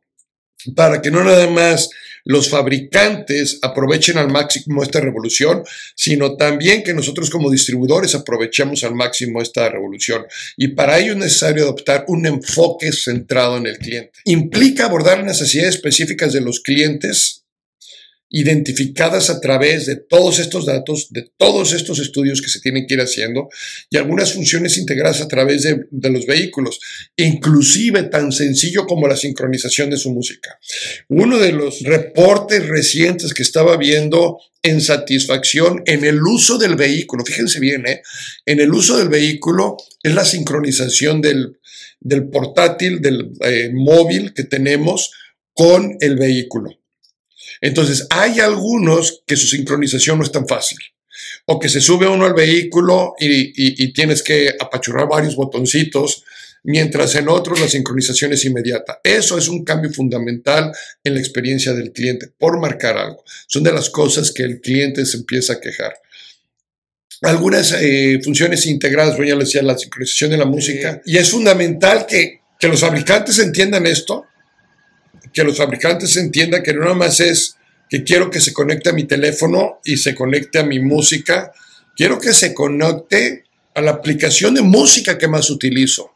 para 0.74 1.00
que 1.02 1.10
no 1.10 1.24
nada 1.24 1.48
más 1.48 1.90
los 2.24 2.48
fabricantes 2.48 3.58
aprovechen 3.62 4.18
al 4.18 4.30
máximo 4.30 4.82
esta 4.82 5.00
revolución, 5.00 5.62
sino 5.94 6.36
también 6.36 6.82
que 6.82 6.94
nosotros 6.94 7.30
como 7.30 7.50
distribuidores 7.50 8.14
aprovechemos 8.14 8.84
al 8.84 8.94
máximo 8.94 9.40
esta 9.40 9.68
revolución. 9.68 10.24
Y 10.56 10.68
para 10.68 10.98
ello 10.98 11.12
es 11.12 11.18
necesario 11.18 11.64
adoptar 11.64 12.04
un 12.08 12.26
enfoque 12.26 12.92
centrado 12.92 13.56
en 13.56 13.66
el 13.66 13.78
cliente. 13.78 14.12
Implica 14.24 14.86
abordar 14.86 15.24
necesidades 15.24 15.76
específicas 15.76 16.32
de 16.32 16.40
los 16.40 16.60
clientes 16.60 17.39
identificadas 18.30 19.28
a 19.28 19.40
través 19.40 19.86
de 19.86 19.96
todos 19.96 20.38
estos 20.38 20.64
datos, 20.64 21.08
de 21.10 21.28
todos 21.36 21.72
estos 21.72 21.98
estudios 21.98 22.40
que 22.40 22.48
se 22.48 22.60
tienen 22.60 22.86
que 22.86 22.94
ir 22.94 23.00
haciendo 23.00 23.48
y 23.90 23.96
algunas 23.96 24.32
funciones 24.32 24.78
integradas 24.78 25.20
a 25.20 25.26
través 25.28 25.64
de, 25.64 26.10
los 26.10 26.26
vehículos, 26.26 26.78
inclusive 27.16 28.04
tan 28.04 28.30
sencillo 28.30 28.86
como 28.86 29.08
la 29.08 29.16
sincronización 29.16 29.90
de 29.90 29.96
su 29.96 30.12
música. 30.12 30.58
Uno 31.08 31.38
de 31.38 31.52
los 31.52 31.80
reportes 31.82 32.66
recientes 32.68 33.34
que 33.34 33.42
estaba 33.42 33.76
viendo 33.76 34.38
en 34.62 34.80
satisfacción 34.80 35.82
en 35.86 36.04
el 36.04 36.22
uso 36.22 36.56
del 36.56 36.76
vehículo, 36.76 37.24
fíjense 37.24 37.58
bien, 37.58 37.84
¿eh? 37.86 38.02
en 38.46 38.60
el 38.60 38.72
uso 38.72 38.96
del 38.96 39.08
vehículo 39.08 39.76
es 40.02 40.14
la 40.14 40.24
sincronización 40.24 41.20
del, 41.20 41.58
portátil, 42.30 43.00
del 43.00 43.32
eh, 43.40 43.70
móvil 43.72 44.32
que 44.34 44.44
tenemos 44.44 45.10
con 45.52 45.96
el 46.00 46.16
vehículo. 46.16 46.79
Entonces, 47.60 48.06
hay 48.10 48.40
algunos 48.40 49.22
que 49.26 49.36
su 49.36 49.46
sincronización 49.46 50.18
no 50.18 50.24
es 50.24 50.32
tan 50.32 50.46
fácil. 50.46 50.78
O 51.46 51.58
que 51.58 51.68
se 51.68 51.80
sube 51.80 52.08
uno 52.08 52.24
al 52.24 52.34
vehículo 52.34 53.14
y, 53.18 53.92
tienes 53.92 54.22
que 54.22 54.54
apachurrar 54.58 55.08
varios 55.08 55.36
botoncitos, 55.36 56.24
mientras 56.62 57.14
en 57.14 57.28
otros 57.28 57.60
la 57.60 57.68
sincronización 57.68 58.32
es 58.32 58.44
inmediata. 58.44 59.00
Eso 59.02 59.36
es 59.38 59.48
un 59.48 59.64
cambio 59.64 59.90
fundamental 59.92 60.72
en 61.02 61.14
la 61.14 61.20
experiencia 61.20 61.72
del 61.72 61.92
cliente, 61.92 62.28
por 62.38 62.58
marcar 62.60 62.96
algo. 62.96 63.24
Son 63.46 63.62
de 63.62 63.72
las 63.72 63.90
cosas 63.90 64.30
que 64.30 64.42
el 64.42 64.60
cliente 64.60 65.04
se 65.06 65.18
empieza 65.18 65.54
a 65.54 65.60
quejar. 65.60 65.94
Algunas 67.22 67.72
eh, 67.72 68.18
funciones 68.24 68.64
integradas, 68.66 69.16
voy 69.16 69.30
a 69.30 69.36
decir, 69.36 69.62
la 69.62 69.76
sincronización 69.76 70.30
de 70.30 70.38
la 70.38 70.46
música, 70.46 71.02
y 71.04 71.18
es 71.18 71.30
fundamental 71.30 72.06
que, 72.06 72.40
que 72.58 72.68
los 72.68 72.80
fabricantes 72.80 73.38
entiendan 73.38 73.86
esto 73.86 74.24
que 75.32 75.44
los 75.44 75.56
fabricantes 75.56 76.16
entiendan 76.16 76.62
que 76.62 76.72
no 76.72 76.80
nada 76.80 76.94
más 76.94 77.20
es 77.20 77.56
que 77.88 78.04
quiero 78.04 78.30
que 78.30 78.40
se 78.40 78.52
conecte 78.52 78.90
a 78.90 78.92
mi 78.92 79.04
teléfono 79.04 79.80
y 79.84 79.96
se 79.96 80.14
conecte 80.14 80.60
a 80.60 80.62
mi 80.62 80.78
música, 80.78 81.52
quiero 81.96 82.20
que 82.20 82.32
se 82.32 82.54
conecte 82.54 83.44
a 83.74 83.80
la 83.80 83.90
aplicación 83.90 84.54
de 84.54 84.62
música 84.62 85.18
que 85.18 85.28
más 85.28 85.50
utilizo. 85.50 86.12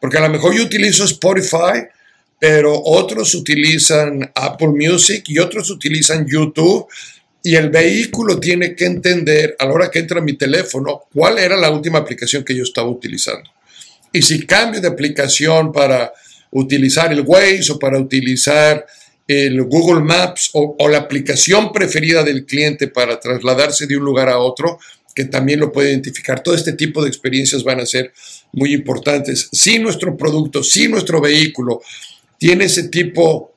Porque 0.00 0.18
a 0.18 0.22
lo 0.22 0.30
mejor 0.30 0.54
yo 0.54 0.62
utilizo 0.62 1.04
Spotify, 1.04 1.84
pero 2.38 2.80
otros 2.82 3.34
utilizan 3.34 4.30
Apple 4.34 4.68
Music 4.68 5.24
y 5.26 5.38
otros 5.38 5.70
utilizan 5.70 6.26
YouTube. 6.26 6.86
Y 7.42 7.56
el 7.56 7.70
vehículo 7.70 8.38
tiene 8.38 8.74
que 8.74 8.86
entender 8.86 9.56
a 9.58 9.66
la 9.66 9.72
hora 9.72 9.90
que 9.90 10.00
entra 10.00 10.20
mi 10.20 10.34
teléfono 10.34 11.02
cuál 11.12 11.38
era 11.38 11.56
la 11.56 11.70
última 11.70 11.98
aplicación 11.98 12.44
que 12.44 12.54
yo 12.54 12.62
estaba 12.62 12.88
utilizando. 12.88 13.50
Y 14.12 14.22
si 14.22 14.46
cambio 14.46 14.80
de 14.80 14.88
aplicación 14.88 15.72
para 15.72 16.12
utilizar 16.50 17.12
el 17.12 17.22
Waze 17.26 17.72
o 17.72 17.78
para 17.78 17.98
utilizar 17.98 18.86
el 19.26 19.62
Google 19.64 20.02
Maps 20.02 20.50
o, 20.54 20.76
la 20.88 20.98
aplicación 20.98 21.70
preferida 21.70 22.24
del 22.24 22.46
cliente 22.46 22.88
para 22.88 23.20
trasladarse 23.20 23.86
de 23.86 23.96
un 23.96 24.04
lugar 24.04 24.28
a 24.30 24.38
otro, 24.38 24.78
que 25.14 25.26
también 25.26 25.60
lo 25.60 25.70
puede 25.70 25.90
identificar. 25.90 26.42
Todo 26.42 26.54
este 26.54 26.72
tipo 26.72 27.02
de 27.02 27.08
experiencias 27.08 27.62
van 27.62 27.80
a 27.80 27.86
ser 27.86 28.12
muy 28.52 28.72
importantes. 28.72 29.48
Si 29.52 29.78
nuestro 29.78 30.16
producto, 30.16 30.62
si 30.62 30.88
nuestro 30.88 31.20
vehículo 31.20 31.82
tiene 32.38 32.64
ese 32.64 32.88
tipo 32.88 33.52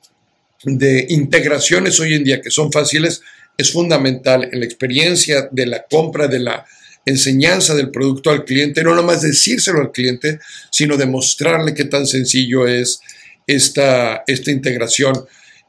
de 0.64 1.06
integraciones 1.08 1.98
hoy 2.00 2.14
en 2.14 2.24
día 2.24 2.40
que 2.40 2.50
son 2.50 2.70
fáciles, 2.70 3.22
es 3.56 3.72
fundamental 3.72 4.48
en 4.52 4.60
la 4.60 4.66
experiencia 4.66 5.48
de 5.50 5.66
la 5.66 5.84
compra 5.90 6.28
de 6.28 6.40
la 6.40 6.66
enseñanza 7.04 7.74
del 7.74 7.90
producto 7.90 8.30
al 8.30 8.44
cliente, 8.44 8.82
no 8.82 8.94
nomás 8.94 9.22
decírselo 9.22 9.80
al 9.80 9.92
cliente, 9.92 10.38
sino 10.70 10.96
demostrarle 10.96 11.74
qué 11.74 11.84
tan 11.84 12.06
sencillo 12.06 12.66
es 12.66 13.00
esta, 13.46 14.22
esta 14.26 14.50
integración. 14.50 15.14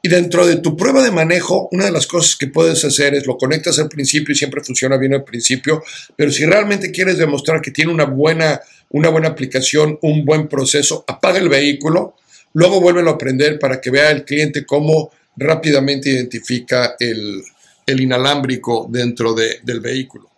Y 0.02 0.08
dentro 0.08 0.46
de 0.46 0.56
tu 0.56 0.76
prueba 0.76 1.02
de 1.02 1.10
manejo, 1.10 1.68
una 1.72 1.86
de 1.86 1.90
las 1.90 2.06
cosas 2.06 2.36
que 2.36 2.46
puedes 2.46 2.84
hacer 2.84 3.14
es 3.14 3.26
lo 3.26 3.38
conectas 3.38 3.78
al 3.78 3.88
principio 3.88 4.32
y 4.32 4.36
siempre 4.36 4.62
funciona 4.62 4.98
bien 4.98 5.14
al 5.14 5.24
principio, 5.24 5.82
pero 6.14 6.30
si 6.30 6.44
realmente 6.44 6.90
quieres 6.90 7.16
demostrar 7.16 7.62
que 7.62 7.70
tiene 7.70 7.90
una 7.90 8.04
buena, 8.04 8.60
una 8.90 9.08
buena 9.08 9.28
aplicación, 9.28 9.98
un 10.02 10.26
buen 10.26 10.48
proceso, 10.48 11.06
apaga 11.08 11.38
el 11.38 11.48
vehículo, 11.48 12.16
luego 12.52 12.82
vuélvelo 12.82 13.10
a 13.10 13.14
aprender 13.14 13.58
para 13.58 13.80
que 13.80 13.90
vea 13.90 14.10
el 14.10 14.26
cliente 14.26 14.66
cómo 14.66 15.10
rápidamente 15.36 16.10
identifica 16.10 16.96
el, 17.00 17.42
inalámbrico 17.86 18.86
dentro 18.90 19.34
del 19.34 19.80
vehículo. 19.80 20.33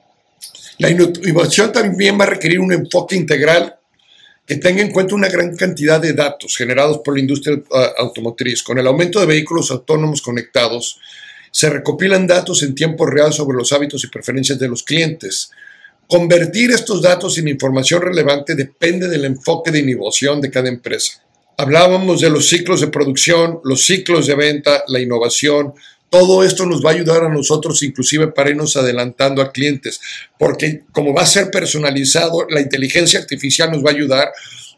La 0.79 0.91
innovación 0.91 1.73
también 1.73 2.19
va 2.21 2.25
a 2.25 2.31
requerir 2.31 2.61
un 2.61 2.73
enfoque 2.73 3.17
integral 3.17 3.77
que 4.47 4.57
tenga 4.57 4.81
en 4.81 4.93
cuenta 4.93 5.15
una 5.15 5.29
gran 5.29 5.57
cantidad 5.57 6.01
de 6.01 6.13
datos 6.13 6.57
generados 6.57 7.01
por 7.05 7.15
la 7.15 7.21
industria 7.21 7.61
ah, 7.73 7.93
automotriz. 7.99 8.63
Con 8.63 8.79
el 8.79 8.87
aumento 8.87 9.19
de 9.19 9.27
vehículos 9.27 9.71
autónomos 9.71 10.23
conectados, 10.23 11.01
se 11.51 11.69
recopilan 11.71 12.27
datos 12.27 12.63
en 12.63 12.75
tiempo 12.75 13.07
real 13.07 13.33
sobre 13.33 13.57
los 13.57 13.73
hábitos 13.73 14.05
y 14.05 14.09
preferencias 14.09 14.59
de 14.59 14.69
los 14.69 14.83
clientes. 14.83 15.51
Convertir 16.07 16.71
estos 16.71 17.03
datos 17.03 17.37
en 17.39 17.49
información 17.49 18.03
relevante 18.03 18.55
depende 18.55 19.09
del 19.09 19.25
enfoque 19.25 19.73
de 19.73 19.81
innovación 19.81 20.41
de 20.41 20.51
cada 20.51 20.69
empresa. 20.69 21.23
Hablábamos 21.57 22.21
de 22.21 22.31
los 22.31 22.49
ciclos 22.49 22.83
de 22.83 22.89
producción, 22.89 23.61
los 23.65 23.85
ciclos 23.85 24.27
de 24.27 24.35
venta, 24.35 24.85
la 24.87 25.01
innovación, 25.01 25.73
todo 26.11 26.45
esto 26.45 26.67
nos 26.67 26.85
va 26.85 26.91
a 26.91 26.95
ayudar 26.95 27.25
a 27.25 27.29
nosotros 27.29 27.83
inclusive 27.83 28.29
para 28.29 28.51
irnos 28.51 28.77
adelantando 28.77 29.43
a 29.43 29.53
clientes, 29.53 30.01
porque 30.39 30.83
como 30.93 31.13
va 31.13 31.23
a 31.23 31.27
ser 31.27 31.51
personalizado, 31.51 32.47
la 32.49 32.61
inteligencia 32.61 33.19
artificial 33.19 33.71
nos 33.71 33.85
va 33.85 33.91
a 33.91 33.95
ayudar, 33.95 34.29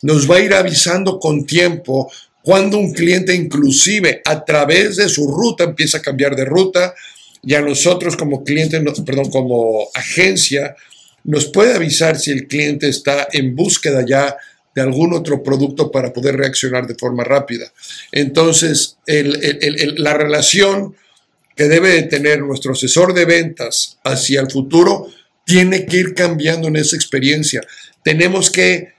nos 0.03 0.31
va 0.31 0.37
a 0.37 0.41
ir 0.41 0.55
avisando 0.55 1.19
con 1.19 1.45
tiempo 1.45 2.11
cuando 2.43 2.79
un 2.79 2.93
cliente 2.93 3.35
inclusive 3.35 4.23
a 4.25 4.45
través 4.45 4.97
de 4.97 5.09
su 5.09 5.31
ruta 5.31 5.65
empieza 5.65 5.99
a 5.99 6.03
cambiar 6.03 6.35
de 6.35 6.45
ruta 6.45 6.95
y 7.43 7.55
a 7.55 7.61
nosotros 7.61 8.17
como 8.17 8.43
cliente, 8.43 8.81
perdón, 9.05 9.31
como 9.31 9.89
agencia, 9.95 10.75
nos 11.25 11.47
puede 11.47 11.75
avisar 11.75 12.19
si 12.19 12.31
el 12.31 12.47
cliente 12.47 12.89
está 12.89 13.29
en 13.33 13.55
búsqueda 13.55 14.05
ya 14.07 14.37
de 14.75 14.83
algún 14.83 15.13
otro 15.13 15.43
producto 15.43 15.91
para 15.91 16.13
poder 16.13 16.37
reaccionar 16.37 16.87
de 16.87 16.95
forma 16.95 17.25
rápida. 17.25 17.73
Entonces, 18.13 18.97
la 19.07 20.15
relación 20.15 20.95
que 21.59 21.65
debe 21.65 21.89
de 21.91 22.03
tener 22.05 22.41
nuestro 22.41 22.73
asesor 22.73 23.13
de 23.13 23.25
ventas 23.25 23.99
hacia 24.05 24.41
el 24.41 24.49
futuro 24.49 25.11
tiene 25.45 25.87
que 25.87 25.97
ir 25.97 26.15
cambiando 26.15 26.69
en 26.69 26.77
esa 26.77 26.95
experiencia. 26.95 27.63
Tenemos 28.05 28.49
que 28.49 28.93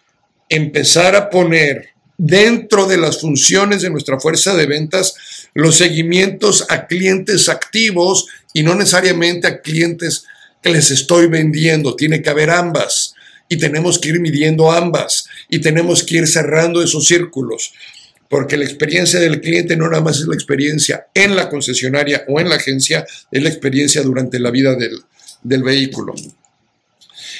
empezar 0.49 1.15
a 1.15 1.29
poner 1.29 1.91
dentro 2.17 2.85
de 2.85 2.97
las 2.97 3.21
funciones 3.21 3.81
de 3.81 3.89
nuestra 3.89 4.19
fuerza 4.19 4.57
de 4.57 4.65
ventas 4.65 5.15
los 5.53 5.77
seguimientos 5.77 6.65
a 6.67 6.85
clientes 6.85 7.47
activos 7.47 8.27
y 8.53 8.63
no 8.63 8.75
necesariamente 8.75 9.47
a 9.47 9.61
clientes 9.61 10.25
que 10.61 10.71
les 10.71 10.91
estoy 10.91 11.27
vendiendo. 11.27 11.95
Tiene 11.95 12.21
que 12.21 12.29
haber 12.29 12.49
ambas 12.49 13.15
y 13.47 13.55
tenemos 13.55 13.99
que 13.99 14.09
ir 14.09 14.19
midiendo 14.19 14.69
ambas 14.69 15.29
y 15.49 15.59
tenemos 15.59 16.03
que 16.03 16.17
ir 16.17 16.27
cerrando 16.27 16.83
esos 16.83 17.07
círculos 17.07 17.71
porque 18.29 18.57
la 18.57 18.63
experiencia 18.63 19.19
del 19.19 19.41
cliente 19.41 19.75
no 19.75 19.89
nada 19.89 20.03
más 20.03 20.19
es 20.19 20.27
la 20.27 20.35
experiencia 20.35 21.07
en 21.13 21.35
la 21.35 21.49
concesionaria 21.49 22.23
o 22.27 22.39
en 22.39 22.47
la 22.47 22.55
agencia, 22.55 23.05
es 23.31 23.43
la 23.43 23.49
experiencia 23.49 24.03
durante 24.03 24.39
la 24.39 24.51
vida 24.51 24.75
del, 24.75 25.63
vehículo. 25.63 26.13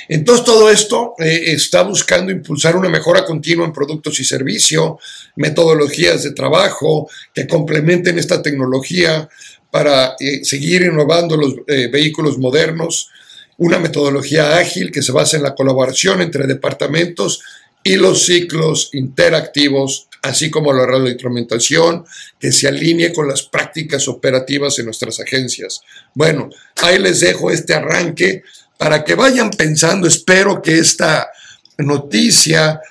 Entonces 0.08 0.44
todo 0.44 0.72
esto 0.72 1.14
eh, 1.20 1.44
está 1.54 1.84
buscando 1.84 2.32
impulsar 2.32 2.76
una 2.76 2.90
mejora 2.90 3.24
continua 3.24 3.66
en 3.66 3.72
productos 3.72 4.20
y 4.20 4.26
servicios, 4.26 4.94
metodologías 5.36 6.24
de 6.24 6.32
trabajo 6.32 7.08
que 7.36 7.48
complementen 7.48 8.18
esta 8.18 8.42
tecnología 8.42 9.30
para 9.70 10.16
eh, 10.20 10.44
seguir 10.44 10.82
innovando 10.82 11.38
los 11.38 11.54
eh, 11.68 11.88
vehículos 11.88 12.40
modernos, 12.40 13.10
una 13.58 13.78
metodología 13.78 14.58
ágil 14.58 14.92
que 14.92 15.04
se 15.04 15.12
basa 15.12 15.38
en 15.38 15.44
la 15.44 15.54
colaboración 15.54 16.22
entre 16.22 16.48
departamentos 16.48 17.44
y 17.84 17.96
los 17.98 18.26
ciclos 18.26 18.90
interactivos 18.94 20.09
así 20.22 20.50
como 20.50 20.74
la 20.74 20.86
radioinstrumentación, 20.86 22.06
que 22.40 22.52
se 22.52 22.68
alinee 22.68 23.14
con 23.14 23.28
las 23.28 23.44
prácticas 23.44 24.08
operativas 24.08 24.78
en 24.80 24.86
nuestras 24.86 25.20
agencias. 25.20 25.82
Bueno, 26.14 26.50
ahí 26.82 27.00
les 27.00 27.20
dejo 27.22 27.52
este 27.52 27.74
arranque 27.74 28.44
para 28.78 29.04
que 29.04 29.16
vayan 29.16 29.50
pensando, 29.50 30.08
espero 30.08 30.62
que 30.62 30.78
esta 30.78 31.30
noticia 31.78 32.82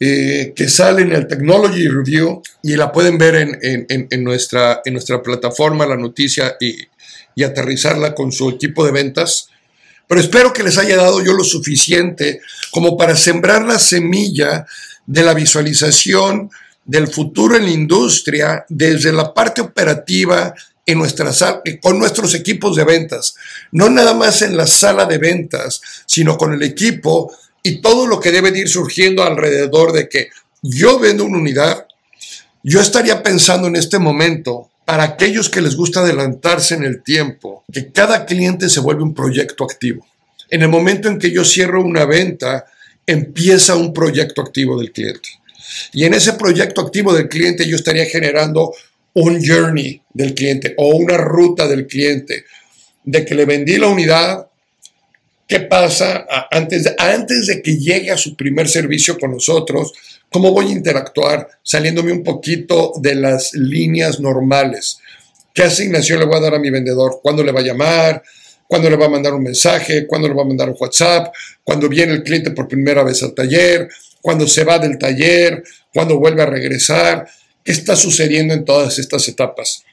eh, 0.00 0.52
que 0.54 0.68
sale 0.68 1.02
en 1.02 1.12
el 1.12 1.26
Technology 1.26 1.88
Review 1.88 2.42
y 2.62 2.76
la 2.76 2.92
pueden 2.92 3.16
ver 3.16 3.36
en, 3.36 4.24
nuestra, 4.24 4.82
en 4.84 4.92
nuestra 4.94 5.22
plataforma, 5.22 5.86
la 5.86 5.96
noticia, 5.96 6.56
y, 6.60 6.76
y 7.34 7.42
aterrizarla 7.42 8.14
con 8.14 8.32
su 8.32 8.50
equipo 8.50 8.84
de 8.84 8.92
ventas. 8.92 9.48
Pero 10.06 10.20
espero 10.20 10.52
que 10.52 10.62
les 10.62 10.78
haya 10.78 10.96
dado 10.96 11.22
yo 11.22 11.32
lo 11.32 11.44
suficiente 11.44 12.40
como 12.70 12.96
para 12.96 13.16
sembrar 13.16 13.64
la 13.64 13.78
semilla 13.78 14.66
de 15.06 15.22
la 15.22 15.34
visualización 15.34 16.50
del 16.84 17.08
futuro 17.08 17.56
en 17.56 17.64
la 17.64 17.70
industria 17.70 18.64
desde 18.68 19.12
la 19.12 19.32
parte 19.32 19.60
operativa 19.60 20.54
en 20.86 20.98
nuestra 20.98 21.30
con 21.80 21.98
nuestros 21.98 22.34
equipos 22.34 22.76
de 22.76 22.84
ventas, 22.84 23.34
no 23.72 23.88
nada 23.88 24.12
más 24.12 24.42
en 24.42 24.56
la 24.56 24.66
sala 24.66 25.06
de 25.06 25.18
ventas, 25.18 25.80
sino 26.06 26.36
con 26.36 26.52
el 26.52 26.62
equipo 26.62 27.32
y 27.62 27.80
todo 27.80 28.06
lo 28.06 28.20
que 28.20 28.30
debe 28.30 28.50
de 28.50 28.60
ir 28.60 28.68
surgiendo 28.68 29.22
alrededor 29.22 29.92
de 29.92 30.08
que 30.08 30.28
yo 30.62 30.98
vendo 30.98 31.24
una 31.24 31.38
unidad, 31.38 31.86
yo 32.62 32.80
estaría 32.80 33.22
pensando 33.22 33.68
en 33.68 33.76
este 33.76 33.98
momento, 33.98 34.70
para 34.84 35.04
aquellos 35.04 35.48
que 35.48 35.62
les 35.62 35.76
gusta 35.76 36.00
adelantarse 36.00 36.74
en 36.74 36.84
el 36.84 37.02
tiempo, 37.02 37.64
que 37.72 37.90
cada 37.90 38.26
cliente 38.26 38.68
se 38.68 38.80
vuelve 38.80 39.02
un 39.02 39.14
proyecto 39.14 39.64
activo. 39.64 40.06
En 40.50 40.62
el 40.62 40.68
momento 40.68 41.08
en 41.08 41.18
que 41.18 41.32
yo 41.32 41.44
cierro 41.44 41.82
una 41.82 42.04
venta, 42.04 42.66
empieza 43.06 43.76
un 43.76 43.92
proyecto 43.94 44.42
activo 44.42 44.78
del 44.78 44.92
cliente. 44.92 45.28
Y 45.92 46.04
en 46.04 46.14
ese 46.14 46.34
proyecto 46.34 46.80
activo 46.80 47.12
del 47.12 47.28
cliente 47.28 47.66
yo 47.66 47.76
estaría 47.76 48.06
generando 48.06 48.74
un 49.14 49.44
journey 49.44 50.00
del 50.12 50.34
cliente 50.34 50.74
o 50.76 50.88
una 50.96 51.16
ruta 51.16 51.66
del 51.68 51.86
cliente 51.86 52.44
de 53.04 53.24
que 53.24 53.34
le 53.34 53.44
vendí 53.44 53.76
la 53.76 53.88
unidad, 53.88 54.46
qué 55.46 55.60
pasa 55.60 56.26
antes 56.50 56.84
de, 56.84 56.94
antes 56.98 57.46
de 57.46 57.62
que 57.62 57.76
llegue 57.76 58.10
a 58.10 58.16
su 58.16 58.34
primer 58.34 58.68
servicio 58.68 59.18
con 59.18 59.32
nosotros, 59.32 59.92
cómo 60.30 60.50
voy 60.50 60.68
a 60.68 60.72
interactuar 60.72 61.48
saliéndome 61.62 62.12
un 62.12 62.24
poquito 62.24 62.92
de 62.96 63.14
las 63.14 63.52
líneas 63.54 64.20
normales. 64.20 64.98
¿Qué 65.52 65.62
asignación 65.62 66.18
le 66.18 66.26
voy 66.26 66.38
a 66.38 66.40
dar 66.40 66.54
a 66.54 66.58
mi 66.58 66.70
vendedor? 66.70 67.20
¿Cuándo 67.22 67.44
le 67.44 67.52
va 67.52 67.60
a 67.60 67.64
llamar? 67.64 68.22
¿Cuándo 68.66 68.90
le 68.90 68.96
va 68.96 69.06
a 69.06 69.10
mandar 69.10 69.34
un 69.34 69.42
mensaje? 69.42 70.06
¿Cuándo 70.06 70.28
le 70.28 70.34
va 70.34 70.42
a 70.42 70.46
mandar 70.46 70.68
un 70.68 70.76
WhatsApp? 70.78 71.34
¿Cuándo 71.62 71.88
viene 71.88 72.12
el 72.12 72.22
cliente 72.22 72.50
por 72.50 72.68
primera 72.68 73.02
vez 73.02 73.22
al 73.22 73.34
taller? 73.34 73.88
¿Cuándo 74.20 74.46
se 74.46 74.64
va 74.64 74.78
del 74.78 74.98
taller? 74.98 75.62
¿Cuándo 75.92 76.18
vuelve 76.18 76.42
a 76.42 76.46
regresar? 76.46 77.28
¿Qué 77.62 77.72
está 77.72 77.96
sucediendo 77.96 78.54
en 78.54 78.64
todas 78.64 78.98
estas 78.98 79.28
etapas? 79.28 79.84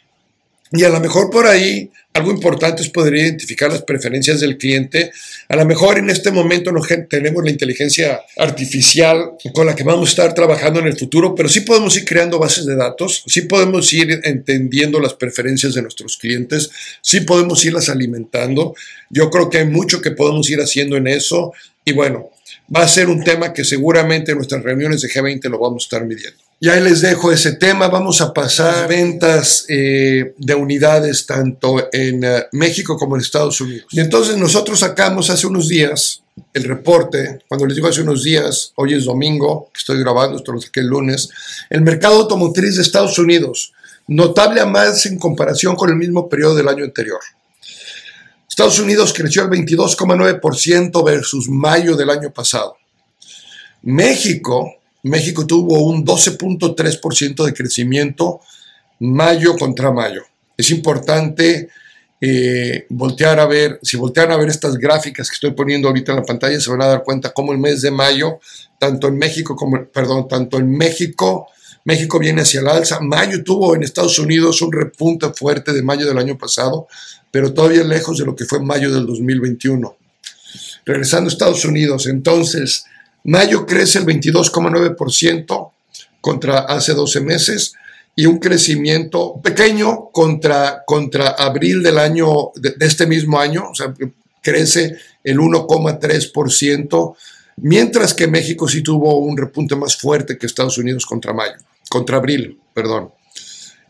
Y 0.74 0.84
a 0.84 0.90
lo 0.90 1.00
mejor 1.02 1.30
por 1.30 1.48
ahí 1.48 1.90
algo 2.14 2.32
importante 2.32 2.82
es 2.82 2.90
poder 2.90 3.16
identificar 3.16 3.72
las 3.72 3.84
preferencias 3.84 4.40
del 4.40 4.58
cliente. 4.58 5.12
A 5.48 5.56
lo 5.56 5.66
mejor 5.66 5.98
en 5.98 6.10
este 6.10 6.32
momento 6.32 6.72
no 6.72 6.82
tenemos 7.10 7.44
la 7.44 7.52
inteligencia 7.52 8.22
artificial 8.38 9.32
con 9.54 9.66
la 9.66 9.76
que 9.76 9.84
vamos 9.84 10.10
a 10.10 10.12
estar 10.12 10.34
trabajando 10.34 10.80
en 10.80 10.88
el 10.88 10.98
futuro, 10.98 11.36
pero 11.36 11.48
sí 11.48 11.62
podemos 11.62 11.96
ir 11.98 12.06
creando 12.06 12.40
bases 12.40 12.66
de 12.66 12.76
datos, 12.76 13.24
sí 13.28 13.42
podemos 13.42 13.92
ir 13.94 14.22
entendiendo 14.24 15.00
las 15.00 15.14
preferencias 15.14 15.74
de 15.74 15.82
nuestros 15.82 16.18
clientes, 16.18 16.70
sí 17.02 17.22
podemos 17.22 17.64
irlas 17.64 17.88
alimentando. 17.88 18.76
Yo 19.10 19.30
creo 19.30 19.50
que 19.50 19.60
hay 19.60 19.68
mucho 19.68 20.02
que 20.02 20.12
podemos 20.12 20.50
ir 20.50 20.60
haciendo 20.60 20.98
en 20.98 21.08
eso 21.08 21.54
y 21.86 21.94
bueno, 21.94 22.31
va 22.74 22.84
a 22.84 22.88
ser 22.88 23.10
un 23.10 23.24
tema 23.24 23.54
que 23.54 23.64
seguramente 23.64 24.32
en 24.32 24.38
nuestras 24.38 24.64
reuniones 24.64 25.02
de 25.02 25.10
G20 25.10 25.50
lo 25.50 25.60
vamos 25.60 25.84
a 25.84 25.86
estar 25.86 26.06
midiendo. 26.06 26.40
Y 26.60 26.70
ahí 26.70 26.82
les 26.82 27.02
dejo 27.02 27.32
ese 27.32 27.54
tema. 27.54 27.88
Vamos 27.88 28.22
a 28.22 28.34
pasar 28.34 28.88
ventas 28.88 29.66
eh, 29.68 30.36
de 30.38 30.56
unidades 30.56 31.26
tanto 31.26 31.90
en 31.92 32.24
eh, 32.24 32.46
México 32.52 32.98
como 32.98 33.16
en 33.16 33.22
Estados 33.22 33.60
Unidos. 33.62 33.88
Y 33.92 34.00
entonces 34.00 34.38
nosotros 34.38 34.80
sacamos 34.80 35.30
hace 35.32 35.48
unos 35.48 35.68
días 35.68 36.22
el 36.54 36.64
reporte, 36.64 37.42
cuando 37.48 37.66
les 37.66 37.76
digo 37.76 37.88
hace 37.88 38.02
unos 38.02 38.24
días, 38.24 38.72
hoy 38.76 38.94
es 38.94 39.06
domingo, 39.06 39.70
que 39.74 39.80
estoy 39.80 40.00
grabando, 40.00 40.38
esto 40.38 40.52
lo 40.52 40.62
saqué 40.62 40.80
el 40.80 40.88
lunes, 40.88 41.30
el 41.70 41.82
mercado 41.82 42.22
automotriz 42.22 42.76
de 42.76 42.82
Estados 42.82 43.18
Unidos, 43.20 43.74
notable 44.08 44.62
a 44.62 44.66
más 44.66 45.06
en 45.06 45.18
comparación 45.20 45.76
con 45.76 45.90
el 45.90 45.96
mismo 45.96 46.30
periodo 46.30 46.56
del 46.56 46.70
año 46.70 46.84
anterior. 46.84 47.20
Estados 48.52 48.80
Unidos 48.80 49.14
creció 49.14 49.42
al 49.42 49.50
22,9% 49.50 51.04
versus 51.04 51.50
mayo 51.50 51.96
del 51.96 52.12
año 52.12 52.32
pasado. 52.32 52.78
México 53.82 54.76
México 55.04 55.48
tuvo 55.48 55.84
un 55.84 56.06
12.3% 56.06 57.46
de 57.46 57.54
crecimiento 57.54 58.42
mayo 59.00 59.56
contra 59.58 59.92
mayo. 59.92 60.24
Es 60.56 60.70
importante 60.70 61.70
eh, 62.20 62.86
voltear 62.90 63.40
a 63.40 63.48
ver, 63.48 63.80
si 63.82 63.98
voltean 63.98 64.32
a 64.32 64.38
ver 64.38 64.50
estas 64.50 64.78
gráficas 64.78 65.30
que 65.30 65.36
estoy 65.36 65.52
poniendo 65.52 65.88
ahorita 65.88 66.12
en 66.12 66.20
la 66.20 66.26
pantalla, 66.26 66.60
se 66.60 66.70
van 66.70 66.84
a 66.84 66.88
dar 66.88 67.04
cuenta 67.04 67.34
cómo 67.34 67.52
el 67.52 67.58
mes 67.58 67.82
de 67.82 67.90
mayo, 67.90 68.40
tanto 68.78 69.08
en 69.08 69.18
México 69.18 69.56
como, 69.56 69.84
perdón, 69.86 70.28
tanto 70.28 70.58
en 70.58 70.70
México, 70.70 71.48
México 71.84 72.20
viene 72.20 72.42
hacia 72.42 72.60
el 72.60 72.68
alza. 72.68 73.00
Mayo 73.00 73.44
tuvo 73.44 73.76
en 73.76 73.82
Estados 73.82 74.20
Unidos 74.20 74.62
un 74.62 74.72
repunte 74.72 75.30
fuerte 75.34 75.74
de 75.74 75.82
mayo 75.82 76.06
del 76.06 76.20
año 76.20 76.38
pasado, 76.38 76.88
pero 77.32 77.54
todavía 77.54 77.84
lejos 77.84 78.18
de 78.18 78.26
lo 78.26 78.36
que 78.36 78.46
fue 78.46 78.60
mayo 78.60 78.94
del 78.94 79.06
2021. 79.06 79.96
Regresando 80.86 81.30
a 81.30 81.34
Estados 81.34 81.64
Unidos, 81.66 82.08
entonces, 82.08 82.86
Mayo 83.24 83.66
crece 83.66 84.00
el 84.00 84.06
22,9% 84.06 85.72
contra 86.20 86.60
hace 86.60 86.94
12 86.94 87.22
meses 87.22 87.74
y 88.16 88.26
un 88.26 88.40
crecimiento 88.40 89.40
pequeño 89.42 90.10
contra, 90.12 90.84
contra 90.86 91.30
abril 91.30 91.84
del 91.84 91.98
año, 91.98 92.52
de, 92.56 92.76
este 92.80 93.06
mismo 93.06 93.40
año, 93.40 93.70
o 93.70 93.76
sea, 93.76 93.94
crece 94.42 94.98
el 95.24 95.38
1,3%, 95.38 97.16
mientras 97.58 98.14
que 98.14 98.28
México 98.28 98.68
sí 98.68 98.82
tuvo 98.82 99.20
un 99.20 99.38
repunte 99.38 99.76
más 99.76 99.96
fuerte 99.96 100.38
que 100.38 100.48
Estados 100.48 100.78
Unidos 100.78 101.06
contra 101.06 101.34
mayo, 101.34 101.56
contra 101.90 102.18
abril, 102.18 102.60
perdón. 102.74 103.12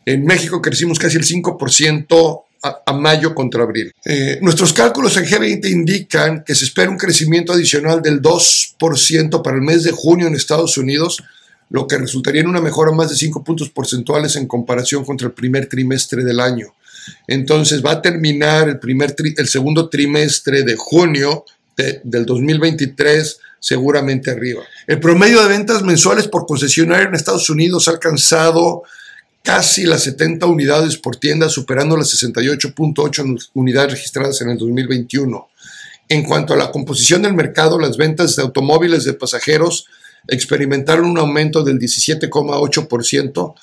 En 0.05 0.25
México 0.25 0.61
crecimos 0.61 0.99
casi 0.99 1.17
el 1.17 1.25
5% 1.25 2.43
a, 2.61 2.93
mayo 2.93 3.33
contra 3.33 3.63
abril. 3.63 3.93
Eh, 4.05 4.39
nuestros 4.41 4.73
cálculos 4.73 5.17
en 5.17 5.25
G20 5.25 5.69
indican 5.71 6.43
que 6.43 6.55
se 6.55 6.65
espera 6.65 6.91
un 6.91 6.97
crecimiento 6.97 7.53
adicional 7.53 8.01
del 8.01 8.21
2% 8.21 9.41
para 9.41 9.57
el 9.57 9.63
mes 9.63 9.83
de 9.83 9.91
junio 9.91 10.27
en 10.27 10.35
Estados 10.35 10.77
Unidos, 10.77 11.23
lo 11.69 11.87
que 11.87 11.97
resultaría 11.97 12.41
en 12.41 12.47
una 12.47 12.61
mejora 12.61 12.91
más 12.91 13.09
de 13.09 13.15
5 13.15 13.43
puntos 13.43 13.69
porcentuales 13.69 14.35
en 14.35 14.47
comparación 14.47 15.03
contra 15.05 15.27
el 15.27 15.33
primer 15.33 15.67
trimestre 15.67 16.23
del 16.23 16.39
año. 16.39 16.73
Entonces 17.27 17.83
va 17.83 17.91
a 17.91 18.01
terminar 18.01 18.69
el, 18.69 18.79
primer 18.79 19.15
el 19.37 19.47
segundo 19.47 19.89
trimestre 19.89 20.63
de 20.63 20.75
junio 20.75 21.45
del 22.03 22.25
2023 22.25 23.39
seguramente 23.59 24.29
arriba. 24.29 24.61
El 24.85 24.99
promedio 24.99 25.41
de 25.41 25.47
ventas 25.47 25.81
mensuales 25.81 26.27
por 26.27 26.45
concesionario 26.45 27.07
en 27.07 27.15
Estados 27.15 27.49
Unidos 27.49 27.87
ha 27.87 27.91
alcanzado 27.91 28.83
casi 29.43 29.83
las 29.83 30.03
70 30.03 30.45
unidades 30.45 30.97
por 30.97 31.15
tienda, 31.15 31.49
superando 31.49 31.97
las 31.97 32.13
68.8 32.13 33.49
unidades 33.53 33.91
registradas 33.93 34.41
en 34.41 34.49
el 34.49 34.57
2021. 34.57 35.49
En 36.09 36.23
cuanto 36.23 36.53
a 36.53 36.57
la 36.57 36.71
composición 36.71 37.21
del 37.21 37.33
mercado, 37.33 37.79
las 37.79 37.97
ventas 37.97 38.35
de 38.35 38.43
automóviles 38.43 39.05
de 39.05 39.13
pasajeros 39.13 39.85
experimentaron 40.27 41.05
un 41.05 41.17
aumento 41.17 41.63
del 41.63 41.79
17,8%, 41.79 43.53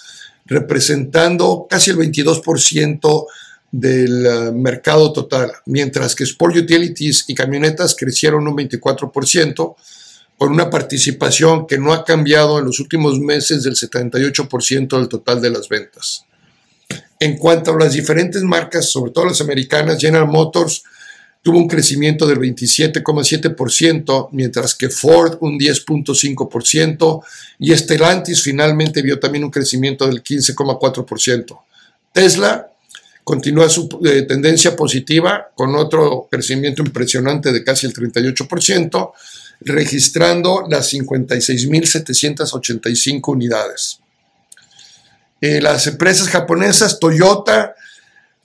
representando 0.46 1.66
casi 1.68 1.90
el 1.90 1.98
22% 1.98 3.26
del 3.70 4.26
eh, 4.26 4.52
mercado 4.52 5.12
total, 5.12 5.52
mientras 5.66 6.14
que 6.14 6.24
Sport 6.24 6.56
Utilities 6.56 7.26
y 7.28 7.34
camionetas 7.34 7.94
crecieron 7.94 8.48
un 8.48 8.56
24%, 8.56 9.76
con 10.38 10.52
una 10.52 10.70
participación 10.70 11.66
que 11.66 11.78
no 11.78 11.92
ha 11.92 12.04
cambiado 12.04 12.60
en 12.60 12.64
los 12.64 12.78
últimos 12.78 13.18
meses 13.18 13.64
del 13.64 13.74
78% 13.74 14.96
del 14.96 15.08
total 15.08 15.42
de 15.42 15.50
las 15.50 15.68
ventas. 15.68 16.24
En 17.18 17.36
cuanto 17.36 17.72
a 17.72 17.78
las 17.78 17.92
diferentes 17.92 18.42
marcas, 18.42 18.88
sobre 18.88 19.10
todo 19.10 19.26
las 19.26 19.40
americanas, 19.40 19.98
General 20.00 20.28
Motors 20.28 20.84
tuvo 21.42 21.58
un 21.58 21.66
crecimiento 21.66 22.26
del 22.26 22.38
27,7%, 22.38 24.28
mientras 24.32 24.74
que 24.74 24.88
Ford 24.88 25.38
un 25.40 25.58
10,5% 25.58 27.22
y 27.58 27.76
Stellantis 27.76 28.40
finalmente 28.40 29.02
vio 29.02 29.18
también 29.18 29.44
un 29.44 29.50
crecimiento 29.50 30.06
del 30.06 30.22
15,4%. 30.22 31.58
Tesla 32.12 32.70
continúa 33.24 33.68
su 33.68 33.88
eh, 34.04 34.22
tendencia 34.22 34.76
positiva 34.76 35.50
con 35.54 35.74
otro 35.74 36.28
crecimiento 36.30 36.82
impresionante 36.82 37.52
de 37.52 37.64
casi 37.64 37.86
el 37.86 37.92
38%, 37.92 39.12
registrando 39.60 40.64
las 40.68 40.92
56.785 40.92 43.32
unidades. 43.32 44.00
Eh, 45.40 45.60
las 45.60 45.86
empresas 45.86 46.28
japonesas, 46.28 46.98
Toyota, 46.98 47.76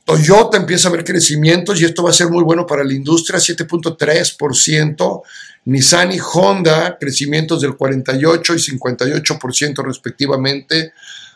Toyota 0.05 0.57
empieza 0.57 0.89
a 0.89 0.91
ver 0.91 1.03
crecimientos 1.03 1.79
y 1.79 1.85
esto 1.85 2.03
va 2.03 2.09
a 2.09 2.13
ser 2.13 2.29
muy 2.29 2.43
bueno 2.43 2.67
para 2.67 2.83
la 2.83 2.93
industria, 2.93 3.39
7.3%. 3.39 5.21
Nissan 5.65 6.11
y 6.11 6.19
Honda, 6.19 6.97
crecimientos 6.99 7.61
del 7.61 7.77
48 7.77 8.53
y 8.53 8.57
58% 8.57 9.85
respectivamente. 9.85 10.93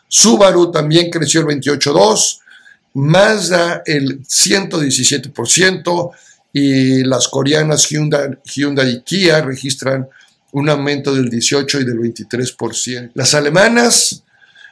Subaru 0.07 0.71
también 0.71 1.09
creció 1.09 1.41
el 1.41 1.47
28.2%. 1.47 2.39
Mazda 2.93 3.83
el 3.85 4.23
117% 4.23 6.11
y 6.57 7.03
las 7.03 7.27
coreanas 7.27 7.87
Hyundai, 7.87 8.39
Hyundai 8.43 8.89
y 8.89 9.01
Kia 9.01 9.41
registran 9.41 10.07
un 10.53 10.67
aumento 10.69 11.13
del 11.13 11.29
18 11.29 11.81
y 11.81 11.85
del 11.85 11.99
23%. 11.99 13.11
Las 13.13 13.35
alemanas, 13.35 14.23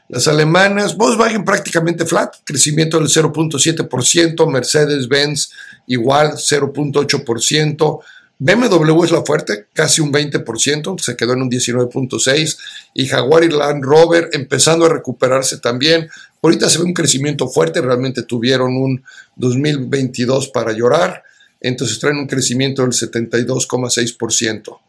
las 0.09 0.27
alemanas, 0.27 0.97
Volkswagen 0.97 1.45
prácticamente 1.45 2.05
flat, 2.05 2.37
crecimiento 2.43 2.97
del 2.97 3.07
0.7%, 3.07 4.51
Mercedes-Benz 4.51 5.51
igual 5.85 6.31
0.8%, 6.33 7.99
BMW 8.37 9.03
es 9.03 9.11
la 9.11 9.23
fuerte, 9.23 9.67
casi 9.71 10.01
un 10.01 10.11
20%, 10.11 10.99
se 10.99 11.15
quedó 11.15 11.33
en 11.33 11.43
un 11.43 11.51
19.6%, 11.51 12.57
y 12.95 13.05
Jaguar 13.05 13.43
y 13.43 13.49
Land 13.49 13.83
Rover 13.83 14.29
empezando 14.33 14.85
a 14.85 14.89
recuperarse 14.89 15.59
también. 15.59 16.09
Ahorita 16.41 16.67
se 16.67 16.79
ve 16.79 16.85
un 16.85 16.93
crecimiento 16.93 17.47
fuerte, 17.47 17.79
realmente 17.79 18.23
tuvieron 18.23 18.75
un 18.75 19.03
2022 19.35 20.49
para 20.49 20.73
llorar, 20.73 21.23
entonces 21.61 21.99
traen 21.99 22.17
un 22.17 22.27
crecimiento 22.27 22.81
del 22.81 22.91
72,6%. 22.91 24.79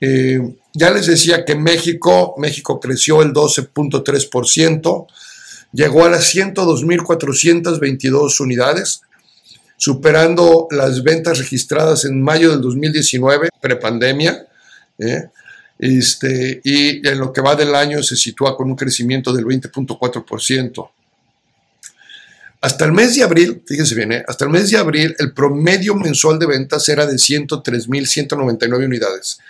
Eh, 0.00 0.40
ya 0.72 0.90
les 0.90 1.06
decía 1.06 1.44
que 1.44 1.54
México, 1.54 2.34
México 2.38 2.80
creció 2.80 3.22
el 3.22 3.32
12.3%, 3.32 5.06
llegó 5.72 6.04
a 6.04 6.10
las 6.10 6.34
102.422 6.34 8.40
unidades, 8.40 9.02
superando 9.76 10.66
las 10.70 11.02
ventas 11.02 11.38
registradas 11.38 12.04
en 12.04 12.22
mayo 12.22 12.50
del 12.50 12.60
2019, 12.60 13.48
prepandemia. 13.60 14.46
¿eh? 14.98 15.24
Este, 15.78 16.60
y 16.62 17.08
en 17.08 17.18
lo 17.18 17.32
que 17.32 17.40
va 17.40 17.56
del 17.56 17.74
año 17.74 18.02
se 18.02 18.16
sitúa 18.16 18.54
con 18.56 18.70
un 18.70 18.76
crecimiento 18.76 19.32
del 19.32 19.46
20.4%. 19.46 20.90
Hasta 22.60 22.84
el 22.84 22.92
mes 22.92 23.16
de 23.16 23.22
abril, 23.22 23.62
fíjense 23.66 23.94
bien, 23.94 24.12
¿eh? 24.12 24.24
hasta 24.28 24.44
el 24.44 24.50
mes 24.50 24.70
de 24.70 24.76
abril 24.76 25.16
el 25.18 25.32
promedio 25.32 25.94
mensual 25.94 26.38
de 26.38 26.46
ventas 26.46 26.88
era 26.88 27.06
de 27.06 27.14
103.199 27.14 28.84
unidades 28.84 29.40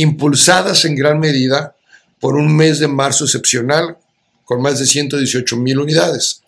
impulsadas 0.00 0.86
en 0.86 0.96
gran 0.96 1.20
medida 1.20 1.76
por 2.18 2.36
un 2.36 2.56
mes 2.56 2.78
de 2.78 2.88
marzo 2.88 3.24
excepcional 3.24 3.98
con 4.44 4.62
más 4.62 4.78
de 4.78 4.86
118 4.86 5.56
mil 5.56 5.78
unidades. 5.78 6.42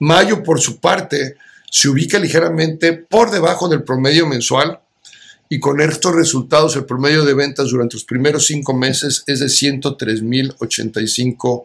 Mayo, 0.00 0.42
por 0.42 0.60
su 0.60 0.80
parte, 0.80 1.36
se 1.70 1.88
ubica 1.88 2.18
ligeramente 2.18 2.94
por 2.94 3.30
debajo 3.30 3.68
del 3.68 3.84
promedio 3.84 4.26
mensual 4.26 4.80
y 5.48 5.60
con 5.60 5.80
estos 5.80 6.14
resultados 6.14 6.76
el 6.76 6.84
promedio 6.84 7.24
de 7.24 7.32
ventas 7.34 7.70
durante 7.70 7.94
los 7.94 8.04
primeros 8.04 8.46
cinco 8.46 8.74
meses 8.74 9.22
es 9.26 9.40
de 9.40 9.46
103.085 9.46 11.64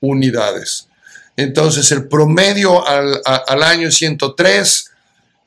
unidades. 0.00 0.88
Entonces 1.36 1.90
el 1.92 2.08
promedio 2.08 2.86
al, 2.86 3.62
año 3.62 3.88
es 3.88 3.96
103, 3.96 4.90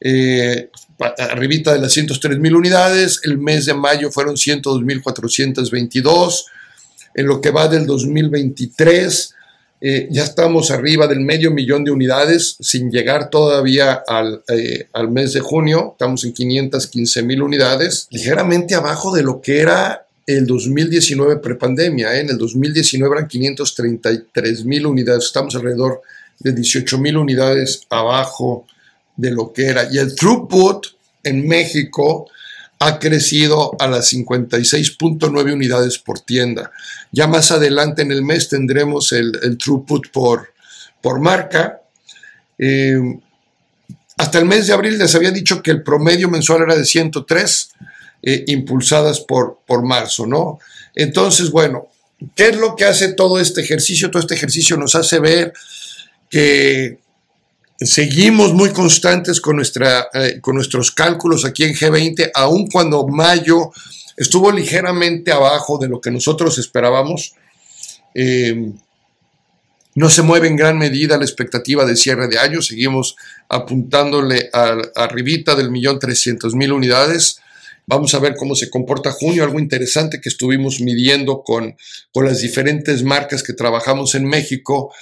eh, 0.02 0.70
arribita 1.18 1.74
de 1.74 1.80
las 1.80 1.94
103 1.94 2.40
mil 2.40 2.56
unidades, 2.56 3.22
el 3.24 3.38
mes 3.38 3.66
de 3.66 3.74
mayo 3.74 4.12
fueron 4.12 4.36
102.422, 4.36 6.46
en 7.16 7.28
lo 7.28 7.42
que 7.42 7.52
va 7.52 7.68
del 7.68 7.86
2023 7.86 9.36
eh, 9.82 10.10
ya 10.12 10.24
estamos 10.24 10.72
arriba 10.72 11.08
del 11.08 11.22
medio 11.22 11.52
millón 11.52 11.86
de 11.86 11.92
unidades, 11.92 12.58
sin 12.60 12.92
llegar 12.92 13.30
todavía 13.30 14.04
al, 14.06 14.44
eh, 14.50 14.90
al 14.92 15.10
mes 15.10 15.32
de 15.32 15.40
junio, 15.40 15.92
estamos 15.94 16.26
en 16.26 16.34
515 16.34 17.24
mil 17.24 17.42
unidades, 17.42 18.08
ligeramente 18.12 18.76
abajo 18.76 19.16
de 19.16 19.24
lo 19.24 19.40
que 19.40 19.60
era 19.60 20.06
el 20.38 20.46
2019 20.46 21.38
prepandemia, 21.38 22.16
¿eh? 22.16 22.20
en 22.20 22.30
el 22.30 22.38
2019 22.38 23.16
eran 23.18 23.28
533 23.28 24.64
mil 24.64 24.86
unidades, 24.86 25.26
estamos 25.26 25.56
alrededor 25.56 26.02
de 26.38 26.54
18 26.54 27.00
mil 27.00 27.18
unidades 27.18 27.82
abajo 27.90 28.68
de 29.16 29.32
lo 29.32 29.52
que 29.52 29.66
era. 29.66 29.88
Y 29.92 29.98
el 29.98 30.14
throughput 30.14 30.86
en 31.24 31.48
México 31.48 32.30
ha 32.78 33.00
crecido 33.00 33.76
a 33.80 33.88
las 33.88 34.14
56.9 34.14 35.52
unidades 35.52 35.98
por 35.98 36.20
tienda. 36.20 36.72
Ya 37.12 37.26
más 37.26 37.50
adelante 37.52 38.04
en 38.04 38.12
el 38.12 38.22
mes 38.22 38.50
tendremos 38.50 39.12
el, 39.12 39.58
throughput 39.58 40.12
por, 40.12 40.54
por 41.02 41.20
marca. 41.20 41.82
Eh, 42.60 43.02
hasta 44.18 44.38
el 44.38 44.46
mes 44.46 44.68
de 44.68 44.74
abril 44.74 45.00
les 45.00 45.16
había 45.16 45.32
dicho 45.32 45.64
que 45.64 45.72
el 45.72 45.82
promedio 45.82 46.30
mensual 46.30 46.62
era 46.62 46.76
de 46.76 46.86
103, 46.86 47.72
eh, 48.22 48.44
impulsadas 48.48 49.20
por, 49.22 49.60
por 49.66 49.84
marzo, 49.84 50.26
¿no? 50.26 50.60
Entonces, 50.96 51.52
bueno, 51.52 51.88
¿qué 52.36 52.50
es 52.50 52.58
lo 52.58 52.76
que 52.76 52.86
hace 52.86 53.14
todo 53.14 53.40
este 53.40 53.62
ejercicio? 53.62 54.12
Todo 54.12 54.22
este 54.22 54.36
ejercicio 54.36 54.78
nos 54.78 54.96
hace 54.96 55.20
ver 55.20 55.54
que 56.30 57.00
Seguimos 57.82 58.54
muy 58.54 58.72
constantes 58.72 59.40
con, 59.40 59.56
nuestra, 59.56 60.10
eh, 60.14 60.40
con 60.42 60.56
nuestros 60.56 60.92
cálculos 60.92 61.46
aquí 61.46 61.64
en 61.64 61.74
G20, 61.74 62.32
aun 62.34 62.68
cuando 62.68 63.08
mayo 63.08 63.72
estuvo 64.18 64.52
ligeramente 64.52 65.32
abajo 65.32 65.78
de 65.78 65.88
lo 65.88 66.02
que 66.02 66.12
nosotros 66.12 66.58
esperábamos. 66.58 67.36
Eh, 68.14 68.74
no 69.96 70.10
se 70.10 70.24
mueve 70.24 70.50
en 70.50 70.58
gran 70.58 70.78
medida 70.78 71.18
la 71.18 71.24
expectativa 71.24 71.86
de 71.86 71.96
cierre 71.96 72.28
de 72.28 72.38
año, 72.38 72.62
seguimos 72.62 73.16
apuntándole 73.48 74.50
a, 74.52 74.76
arribita 74.96 75.56
del 75.56 75.72
millón 75.72 76.00
trescientos 76.00 76.56
mil 76.56 76.74
unidades. 76.74 77.40
Vamos 77.90 78.14
a 78.14 78.20
ver 78.20 78.36
cómo 78.36 78.54
se 78.54 78.70
comporta 78.70 79.12
junio, 79.12 79.44
algo 79.44 79.60
interesante 79.60 80.22
que 80.22 80.30
estuvimos 80.30 80.80
midiendo 80.80 81.42
con, 81.42 81.76
con 82.14 82.26
las 82.26 82.40
diferentes 82.40 83.02
marcas 83.04 83.42
que 83.42 83.54
trabajamos 83.54 84.14
en 84.14 84.26
México 84.26 84.94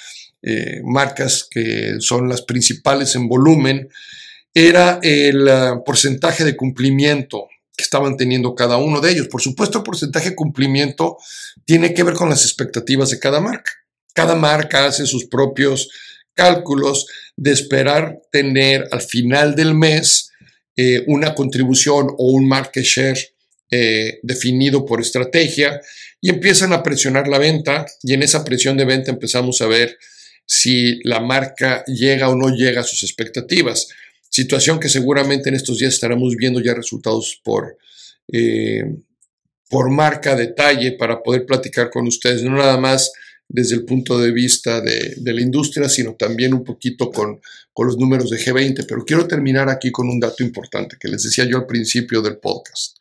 eh, 0.42 0.82
marcas 0.84 1.46
que 1.50 1.98
son 2.00 2.30
las 2.30 2.44
principales 2.44 3.16
en 3.16 3.28
volumen, 3.28 3.90
era 4.54 5.00
el 5.04 5.50
ah, 5.50 5.82
porcentaje 5.86 6.46
de 6.46 6.56
cumplimiento 6.56 7.48
que 7.76 7.84
estaban 7.84 8.16
teniendo 8.16 8.56
cada 8.56 8.78
uno 8.78 9.02
de 9.02 9.12
ellos. 9.12 9.28
Por 9.28 9.42
supuesto, 9.42 9.80
el 9.80 9.84
porcentaje 9.84 10.30
de 10.30 10.36
cumplimiento 10.36 11.18
tiene 11.66 11.94
que 11.94 12.04
ver 12.04 12.14
con 12.14 12.30
las 12.30 12.44
expectativas 12.44 13.10
de 13.10 13.20
cada 13.20 13.42
marca. 13.42 13.74
Cada 14.14 14.36
marca 14.36 14.86
hace 14.86 15.06
sus 15.06 15.26
propios 15.26 15.90
cálculos 16.34 17.08
de 17.36 17.52
esperar 17.52 18.20
tener 18.32 18.88
al 18.92 19.02
final 19.02 19.54
del 19.54 19.74
mes 19.74 20.27
eh, 20.80 21.04
una 21.08 21.34
contribución 21.34 22.08
o 22.20 22.32
un 22.32 22.48
market 22.48 22.84
share 22.84 23.18
eh, 23.72 24.20
definido 24.22 24.86
por 24.86 25.02
estrategia 25.02 25.82
y 26.22 26.30
empiezan 26.30 26.72
a 26.72 26.84
presionar 26.84 27.28
la 27.28 27.40
venta 27.40 27.86
y 28.04 28.14
en 28.14 28.22
esa 28.22 28.46
presión 28.46 28.78
de 28.78 28.86
venta 28.86 29.12
empezamos 29.12 29.60
a 29.62 29.68
ver 29.68 29.98
si 30.46 31.02
la 31.04 31.20
marca 31.20 31.84
llega 31.86 32.30
o 32.30 32.36
no 32.36 32.56
llega 32.56 32.82
a 32.82 32.86
sus 32.86 33.02
expectativas. 33.02 33.88
Situación 34.30 34.80
que 34.80 34.88
seguramente 34.88 35.50
en 35.50 35.56
estos 35.56 35.80
días 35.80 35.96
estaremos 35.96 36.36
viendo 36.38 36.62
ya 36.62 36.76
resultados 36.76 37.42
por, 37.44 37.78
eh, 38.32 38.84
por 39.70 39.90
marca, 39.90 40.36
detalle, 40.36 40.92
para 40.92 41.24
poder 41.24 41.46
platicar 41.46 41.90
con 41.90 42.08
ustedes, 42.08 42.44
no 42.44 42.56
nada 42.56 42.78
más 42.78 43.12
desde 43.50 43.76
el 43.76 43.86
punto 43.86 44.20
de 44.20 44.32
vista 44.32 44.82
de, 44.82 45.16
la 45.24 45.42
industria, 45.42 45.88
sino 45.90 46.16
también 46.16 46.54
un 46.54 46.64
poquito 46.64 47.12
con, 47.12 47.40
con, 47.74 47.88
los 47.88 47.98
números 47.98 48.30
de 48.30 48.38
G20. 48.38 48.86
Pero 48.88 49.06
quiero 49.06 49.28
terminar 49.28 49.70
aquí 49.70 49.92
con 49.92 50.10
un 50.10 50.20
dato 50.20 50.44
importante 50.44 50.98
que 51.00 51.08
les 51.08 51.24
decía 51.24 51.46
yo 51.46 51.58
al 51.58 51.66
principio 51.66 52.22
del 52.22 52.38
podcast. 52.38 52.98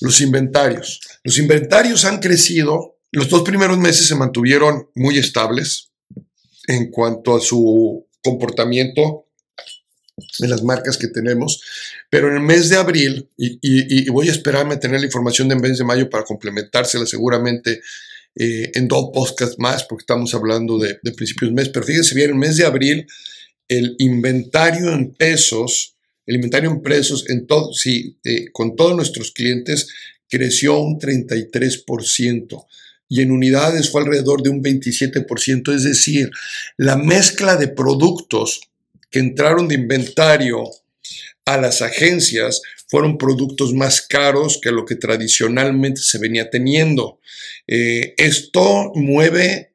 Los 0.00 0.20
inventarios. 0.20 1.00
Los 1.22 1.38
inventarios 1.38 2.04
han 2.04 2.18
crecido, 2.18 2.98
los 3.12 3.28
dos 3.28 3.42
primeros 3.42 3.78
meses 3.78 4.06
se 4.06 4.14
mantuvieron 4.14 4.90
muy 4.94 5.18
estables, 5.18 5.90
en 6.66 6.90
cuanto 6.90 7.36
a 7.36 7.40
su 7.40 8.06
comportamiento 8.22 9.26
de 10.38 10.48
las 10.48 10.62
marcas 10.62 10.96
que 10.96 11.08
tenemos, 11.08 11.60
pero 12.08 12.28
en 12.28 12.36
el 12.36 12.42
mes 12.42 12.70
de 12.70 12.76
abril, 12.76 13.28
y, 13.36 14.08
voy 14.08 14.28
a 14.28 14.32
esperarme 14.32 14.74
a 14.74 14.80
tener 14.80 15.00
la 15.00 15.06
información 15.06 15.48
de 15.48 15.56
mes 15.56 15.78
de 15.78 15.84
mayo 15.84 16.08
para 16.08 16.24
complementársela 16.24 17.06
seguramente 17.06 17.82
eh, 18.38 18.70
en 18.74 18.86
dos 18.86 19.10
podcasts 19.14 19.58
más, 19.58 19.84
porque 19.84 20.02
estamos 20.02 20.34
hablando 20.34 20.78
de, 20.78 20.98
principios 21.16 21.50
de 21.50 21.54
mes, 21.54 21.70
pero 21.70 21.86
fíjense 21.86 22.14
bien, 22.14 22.30
en 22.30 22.34
el 22.34 22.40
mes 22.40 22.56
de 22.56 22.66
abril, 22.66 23.06
el 23.66 23.96
inventario 23.98 24.92
en 24.92 25.14
pesos, 25.14 25.94
el 26.26 26.36
inventario 26.36 26.70
en 26.70 26.82
pesos 26.82 27.28
en 27.30 27.46
todo, 27.46 27.70
eh, 27.84 28.46
con 28.52 28.76
todos 28.76 28.94
nuestros 28.94 29.32
clientes 29.32 29.88
creció 30.28 30.78
un 30.78 30.98
33% 30.98 32.66
y 33.08 33.22
en 33.22 33.30
unidades 33.30 33.90
fue 33.90 34.02
alrededor 34.02 34.42
de 34.42 34.50
un 34.50 34.62
27%, 34.62 35.74
es 35.74 35.84
decir, 35.84 36.30
la 36.76 36.96
mezcla 36.96 37.56
de 37.56 37.68
productos 37.68 38.60
que 39.10 39.20
entraron 39.20 39.68
de 39.68 39.76
inventario 39.76 40.64
a 41.46 41.56
las 41.56 41.80
agencias 41.80 42.60
fueron 42.86 43.18
productos 43.18 43.74
más 43.74 44.00
caros 44.00 44.58
que 44.62 44.70
lo 44.70 44.84
que 44.84 44.96
tradicionalmente 44.96 46.00
se 46.00 46.18
venía 46.18 46.50
teniendo. 46.50 47.20
Eh, 47.66 48.14
esto 48.16 48.92
mueve, 48.94 49.72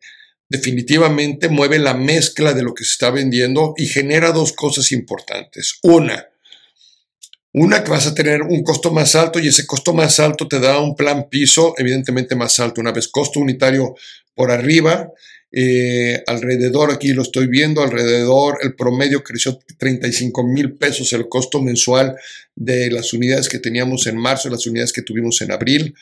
definitivamente 0.50 1.50
mueve 1.50 1.80
la 1.80 1.94
mezcla 1.94 2.54
de 2.54 2.64
lo 2.64 2.74
que 2.74 2.84
se 2.84 2.92
está 2.92 3.12
vendiendo 3.12 3.74
y 3.78 3.88
genera 3.88 4.32
dos 4.32 4.54
cosas 4.54 4.92
importantes. 4.92 5.80
Una, 5.84 6.28
una 7.54 7.84
que 7.84 7.92
vas 7.92 8.08
a 8.08 8.16
tener 8.16 8.44
un 8.44 8.64
costo 8.64 8.92
más 8.92 9.16
alto 9.16 9.40
y 9.40 9.50
ese 9.50 9.68
costo 9.68 9.94
más 9.94 10.20
alto 10.20 10.48
te 10.48 10.60
da 10.60 10.80
un 10.80 10.96
plan 10.96 11.28
piso 11.30 11.74
evidentemente 11.78 12.36
más 12.36 12.60
alto. 12.60 12.80
Una 12.80 12.94
vez 12.94 13.10
costo 13.10 13.42
unitario 13.42 13.96
por 14.34 14.52
arriba, 14.52 15.12
eh, 15.54 16.24
alrededor, 16.28 16.92
aquí 16.92 17.12
lo 17.12 17.24
estoy 17.24 17.48
viendo, 17.48 17.82
alrededor 17.82 18.60
el 18.62 18.74
promedio 18.74 19.22
creció 19.22 19.60
35 19.78 20.48
mil 20.48 20.74
pesos 20.74 21.12
el 21.12 21.28
costo 21.28 21.62
mensual 21.62 22.16
de 22.56 22.90
las 22.90 23.12
unidades 23.12 23.50
que 23.50 23.60
teníamos 23.60 24.08
en 24.08 24.18
marzo, 24.18 24.50
las 24.50 24.66
unidades 24.66 24.94
que 24.94 25.02
tuvimos 25.02 25.42
en 25.42 25.52
abril. 25.52 25.96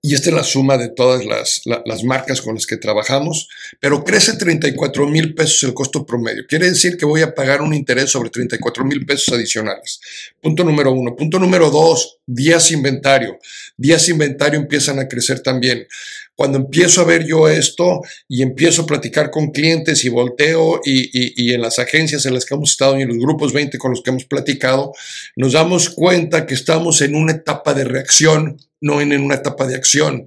y 0.00 0.14
esta 0.14 0.30
es 0.30 0.36
la 0.36 0.44
suma 0.44 0.78
de 0.78 0.88
todas 0.88 1.24
las, 1.26 1.62
las, 1.66 2.02
marcas 2.02 2.40
con 2.40 2.54
las 2.54 2.66
que 2.66 2.78
trabajamos, 2.78 3.48
pero 3.78 4.02
crece 4.02 4.36
34 4.36 5.06
mil 5.06 5.34
pesos 5.34 5.62
el 5.64 5.74
costo 5.74 6.06
promedio. 6.06 6.44
Quiere 6.48 6.70
decir 6.70 6.96
que 6.96 7.04
voy 7.04 7.20
a 7.20 7.34
pagar 7.34 7.60
un 7.60 7.74
interés 7.74 8.10
sobre 8.10 8.30
34 8.30 8.84
mil 8.84 9.04
pesos 9.04 9.34
adicionales. 9.34 10.00
Punto 10.40 10.64
número 10.64 10.92
uno. 10.92 11.14
Punto 11.14 11.38
número 11.38 11.70
dos, 11.70 12.18
días 12.26 12.70
inventario. 12.70 13.38
Días 13.76 14.08
inventario 14.08 14.58
empiezan 14.58 14.98
a 14.98 15.08
crecer 15.08 15.40
también. 15.40 15.86
Cuando 16.34 16.58
empiezo 16.58 17.02
a 17.02 17.04
ver 17.04 17.26
yo 17.26 17.48
esto 17.48 18.00
y 18.28 18.42
empiezo 18.42 18.82
a 18.82 18.86
platicar 18.86 19.30
con 19.30 19.50
clientes 19.50 20.04
y 20.04 20.08
volteo 20.08 20.80
y, 20.84 21.02
y, 21.12 21.34
y 21.36 21.54
en 21.54 21.60
las 21.60 21.78
agencias 21.78 22.26
en 22.26 22.34
las 22.34 22.44
que 22.44 22.54
hemos 22.54 22.70
estado 22.70 22.98
y 22.98 23.02
en 23.02 23.08
los 23.08 23.18
grupos 23.18 23.52
20 23.52 23.78
con 23.78 23.90
los 23.90 24.02
que 24.02 24.10
hemos 24.10 24.24
platicado, 24.24 24.92
nos 25.36 25.52
damos 25.52 25.90
cuenta 25.90 26.46
que 26.46 26.54
estamos 26.54 27.00
en 27.02 27.14
una 27.14 27.32
etapa 27.32 27.74
de 27.74 27.84
reacción 27.84 28.58
no 28.82 29.00
en 29.00 29.12
una 29.18 29.36
etapa 29.36 29.66
de 29.66 29.76
acción. 29.76 30.26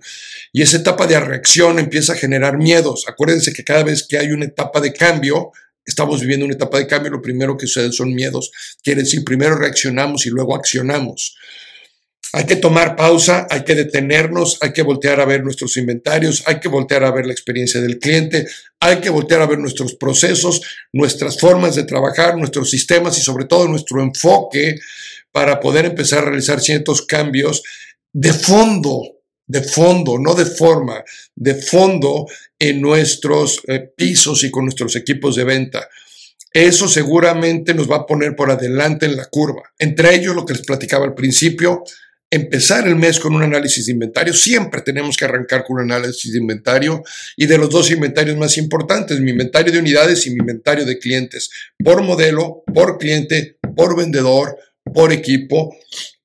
Y 0.51 0.61
esa 0.61 0.77
etapa 0.77 1.05
de 1.05 1.19
reacción 1.19 1.77
empieza 1.77 2.13
a 2.13 2.15
generar 2.15 2.57
miedos. 2.57 3.05
Acuérdense 3.07 3.53
que 3.53 3.63
cada 3.63 3.83
vez 3.83 4.07
que 4.07 4.17
hay 4.17 4.31
una 4.31 4.45
etapa 4.45 4.79
de 4.79 4.93
cambio, 4.93 5.51
estamos 5.85 6.21
viviendo 6.21 6.45
una 6.45 6.55
etapa 6.55 6.79
de 6.79 6.87
cambio, 6.87 7.11
lo 7.11 7.21
primero 7.21 7.57
que 7.57 7.67
sucede 7.67 7.91
son 7.91 8.13
miedos. 8.15 8.51
Quiere 8.81 9.03
decir, 9.03 9.23
primero 9.23 9.57
reaccionamos 9.57 10.25
y 10.25 10.29
luego 10.29 10.55
accionamos. 10.55 11.35
Hay 12.35 12.43
que 12.43 12.57
tomar 12.57 12.97
pausa, 12.97 13.47
hay 13.49 13.63
que 13.63 13.75
detenernos, 13.75 14.57
hay 14.59 14.73
que 14.73 14.81
voltear 14.81 15.21
a 15.21 15.25
ver 15.25 15.41
nuestros 15.41 15.77
inventarios, 15.77 16.43
hay 16.45 16.59
que 16.59 16.67
voltear 16.67 17.05
a 17.05 17.11
ver 17.11 17.25
la 17.25 17.31
experiencia 17.31 17.79
del 17.79 17.97
cliente, 17.97 18.45
hay 18.81 18.97
que 18.97 19.09
voltear 19.09 19.41
a 19.41 19.45
ver 19.45 19.57
nuestros 19.57 19.95
procesos, 19.95 20.61
nuestras 20.91 21.39
formas 21.39 21.75
de 21.75 21.85
trabajar, 21.85 22.37
nuestros 22.37 22.69
sistemas 22.69 23.17
y 23.17 23.21
sobre 23.21 23.45
todo 23.45 23.69
nuestro 23.69 24.03
enfoque 24.03 24.75
para 25.31 25.61
poder 25.61 25.85
empezar 25.85 26.19
a 26.19 26.25
realizar 26.25 26.59
ciertos 26.59 27.03
cambios 27.03 27.63
de 28.11 28.33
fondo, 28.33 29.01
de 29.47 29.61
fondo, 29.61 30.19
no 30.19 30.35
de 30.35 30.45
forma, 30.45 31.05
de 31.35 31.55
fondo 31.55 32.25
en 32.59 32.81
nuestros 32.81 33.61
eh, 33.69 33.79
pisos 33.95 34.43
y 34.43 34.51
con 34.51 34.65
nuestros 34.65 34.97
equipos 34.97 35.37
de 35.37 35.45
venta. 35.45 35.87
Eso 36.51 36.89
seguramente 36.89 37.73
nos 37.73 37.89
va 37.89 37.95
a 37.95 38.05
poner 38.05 38.35
por 38.35 38.51
adelante 38.51 39.05
en 39.05 39.15
la 39.15 39.25
curva. 39.27 39.73
Entre 39.79 40.13
ellos, 40.13 40.35
lo 40.35 40.45
que 40.45 40.53
les 40.53 40.65
platicaba 40.65 41.05
al 41.05 41.13
principio, 41.13 41.83
empezar 42.35 42.87
el 42.87 42.95
mes 42.95 43.19
con 43.19 43.33
un 43.33 43.43
análisis 43.43 43.85
de 43.85 43.93
inventario. 43.93 44.33
Siempre 44.33 44.81
tenemos 44.81 45.15
que 45.15 45.25
arrancar 45.25 45.63
con 45.63 45.77
un 45.77 45.91
análisis 45.91 46.33
de 46.33 46.39
inventario 46.39 47.03
y 47.37 47.45
de 47.45 47.57
los 47.57 47.69
dos 47.69 47.89
inventarios 47.91 48.37
más 48.37 48.57
importantes, 48.57 49.19
mi 49.19 49.31
inventario 49.31 49.71
de 49.71 49.79
unidades 49.79 50.25
y 50.27 50.31
mi 50.31 50.39
inventario 50.39 50.85
de 50.85 50.99
clientes, 50.99 51.49
por 51.83 52.03
modelo, 52.03 52.63
por 52.73 52.97
cliente, 52.97 53.57
por 53.75 53.95
vendedor, 53.95 54.57
por 54.83 55.11
equipo 55.13 55.75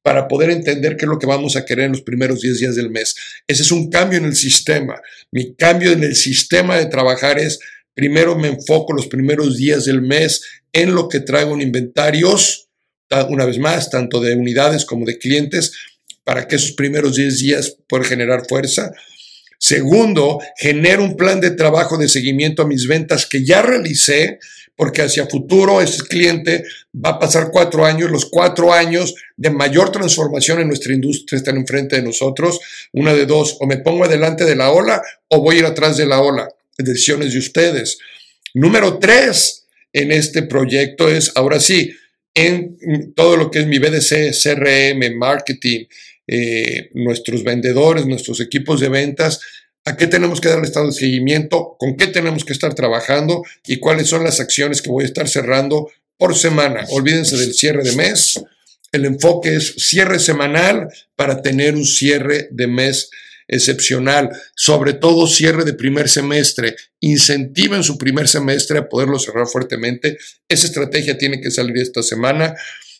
para 0.02 0.26
poder 0.26 0.50
entender 0.50 0.96
qué 0.96 1.04
es 1.04 1.08
lo 1.08 1.18
que 1.18 1.26
vamos 1.26 1.56
a 1.56 1.64
querer 1.64 1.86
en 1.86 1.92
los 1.92 2.02
primeros 2.02 2.40
10 2.40 2.58
días 2.58 2.74
del 2.74 2.90
mes. 2.90 3.14
Ese 3.46 3.62
es 3.62 3.70
un 3.70 3.90
cambio 3.90 4.18
en 4.18 4.24
el 4.24 4.34
sistema. 4.34 5.00
Mi 5.30 5.54
cambio 5.54 5.92
en 5.92 6.02
el 6.02 6.16
sistema 6.16 6.76
de 6.76 6.86
trabajar 6.86 7.38
es, 7.38 7.58
primero 7.94 8.36
me 8.36 8.48
enfoco 8.48 8.94
los 8.94 9.06
primeros 9.06 9.56
días 9.56 9.84
del 9.84 10.02
mes 10.02 10.42
en 10.72 10.94
lo 10.94 11.08
que 11.08 11.20
traigo 11.20 11.54
en 11.54 11.60
inventarios, 11.60 12.68
una 13.28 13.44
vez 13.44 13.58
más, 13.58 13.90
tanto 13.90 14.20
de 14.20 14.34
unidades 14.34 14.84
como 14.84 15.04
de 15.04 15.18
clientes, 15.18 15.72
para 16.30 16.46
que 16.46 16.54
esos 16.54 16.70
primeros 16.70 17.16
10 17.16 17.38
días 17.40 17.76
puedan 17.88 18.06
generar 18.06 18.46
fuerza. 18.48 18.92
Segundo, 19.58 20.38
genero 20.56 21.02
un 21.02 21.16
plan 21.16 21.40
de 21.40 21.50
trabajo 21.50 21.98
de 21.98 22.08
seguimiento 22.08 22.62
a 22.62 22.68
mis 22.68 22.86
ventas 22.86 23.26
que 23.26 23.44
ya 23.44 23.62
realicé 23.62 24.38
porque 24.76 25.02
hacia 25.02 25.26
futuro 25.26 25.80
ese 25.80 26.04
cliente 26.04 26.62
va 26.94 27.10
a 27.10 27.18
pasar 27.18 27.50
cuatro 27.50 27.84
años, 27.84 28.12
los 28.12 28.26
cuatro 28.26 28.72
años 28.72 29.16
de 29.36 29.50
mayor 29.50 29.90
transformación 29.90 30.60
en 30.60 30.68
nuestra 30.68 30.94
industria 30.94 31.36
están 31.36 31.56
enfrente 31.56 31.96
de 31.96 32.02
nosotros, 32.02 32.60
una 32.92 33.12
de 33.12 33.26
dos, 33.26 33.56
o 33.58 33.66
me 33.66 33.78
pongo 33.78 34.04
adelante 34.04 34.44
de 34.44 34.54
la 34.54 34.70
ola 34.70 35.02
o 35.26 35.40
voy 35.40 35.56
a 35.56 35.58
ir 35.58 35.64
atrás 35.64 35.96
de 35.96 36.06
la 36.06 36.20
ola, 36.20 36.48
decisiones 36.78 37.32
de 37.32 37.40
ustedes. 37.40 37.98
Número 38.54 39.00
tres 39.00 39.66
en 39.92 40.12
este 40.12 40.44
proyecto 40.44 41.08
es, 41.08 41.32
ahora 41.34 41.58
sí, 41.58 41.92
en 42.34 43.14
todo 43.16 43.36
lo 43.36 43.50
que 43.50 43.58
es 43.58 43.66
mi 43.66 43.80
BDC, 43.80 44.30
CRM, 44.32 45.18
marketing, 45.18 45.86
eh, 46.32 46.90
nuestros 46.94 47.42
vendedores, 47.42 48.06
nuestros 48.06 48.40
equipos 48.40 48.78
de 48.80 48.88
ventas, 48.88 49.40
a 49.84 49.96
qué 49.96 50.06
tenemos 50.06 50.40
que 50.40 50.48
darle 50.48 50.66
estado 50.66 50.86
de 50.86 50.92
seguimiento, 50.92 51.74
con 51.76 51.96
qué 51.96 52.06
tenemos 52.06 52.44
que 52.44 52.52
estar 52.52 52.72
trabajando 52.74 53.42
y 53.66 53.80
cuáles 53.80 54.08
son 54.08 54.22
las 54.22 54.38
acciones 54.38 54.80
que 54.80 54.90
voy 54.90 55.02
a 55.02 55.08
estar 55.08 55.28
cerrando 55.28 55.90
por 56.16 56.36
semana. 56.36 56.84
Olvídense 56.90 57.36
del 57.36 57.52
cierre 57.52 57.82
de 57.82 57.96
mes. 57.96 58.40
El 58.92 59.06
enfoque 59.06 59.56
es 59.56 59.74
cierre 59.78 60.20
semanal 60.20 60.88
para 61.16 61.42
tener 61.42 61.74
un 61.74 61.84
cierre 61.84 62.46
de 62.52 62.68
mes 62.68 63.10
excepcional, 63.48 64.30
sobre 64.54 64.92
todo 64.92 65.26
cierre 65.26 65.64
de 65.64 65.74
primer 65.74 66.08
semestre. 66.08 66.76
Incentiven 67.00 67.82
su 67.82 67.98
primer 67.98 68.28
semestre 68.28 68.78
a 68.78 68.88
poderlo 68.88 69.18
cerrar 69.18 69.48
fuertemente. 69.48 70.16
Esa 70.48 70.68
estrategia 70.68 71.18
tiene 71.18 71.40
que 71.40 71.50
salir 71.50 71.76
esta 71.78 72.04
semana. 72.04 72.54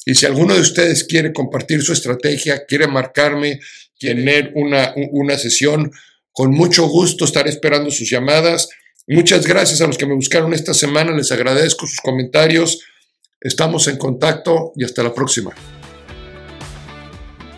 Y 0.06 0.14
si 0.14 0.26
alguno 0.26 0.54
de 0.54 0.60
ustedes 0.60 1.04
quiere 1.04 1.32
compartir 1.32 1.82
su 1.82 1.92
estrategia, 1.92 2.64
quiere 2.66 2.86
marcarme, 2.86 3.60
tener 3.98 4.52
una, 4.54 4.94
una 5.12 5.36
sesión, 5.36 5.90
con 6.32 6.52
mucho 6.52 6.88
gusto 6.88 7.24
estaré 7.24 7.50
esperando 7.50 7.90
sus 7.90 8.08
llamadas. 8.08 8.68
Muchas 9.06 9.46
gracias 9.46 9.80
a 9.80 9.86
los 9.86 9.98
que 9.98 10.06
me 10.06 10.14
buscaron 10.14 10.54
esta 10.54 10.72
semana. 10.72 11.12
Les 11.12 11.30
agradezco 11.32 11.86
sus 11.86 12.00
comentarios. 12.00 12.80
Estamos 13.40 13.88
en 13.88 13.96
contacto 13.96 14.72
y 14.76 14.84
hasta 14.84 15.02
la 15.02 15.12
próxima. 15.12 15.50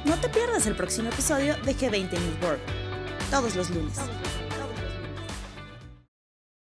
No 0.05 0.21
te 0.21 0.29
pierdas 0.29 0.67
el 0.67 0.75
próximo 0.75 1.11
episodio 1.11 1.57
de 1.65 1.77
G20 1.77 2.11
News 2.11 2.43
World, 2.43 2.61
todos 3.31 3.55
los 3.55 3.71
lunes. 3.71 3.95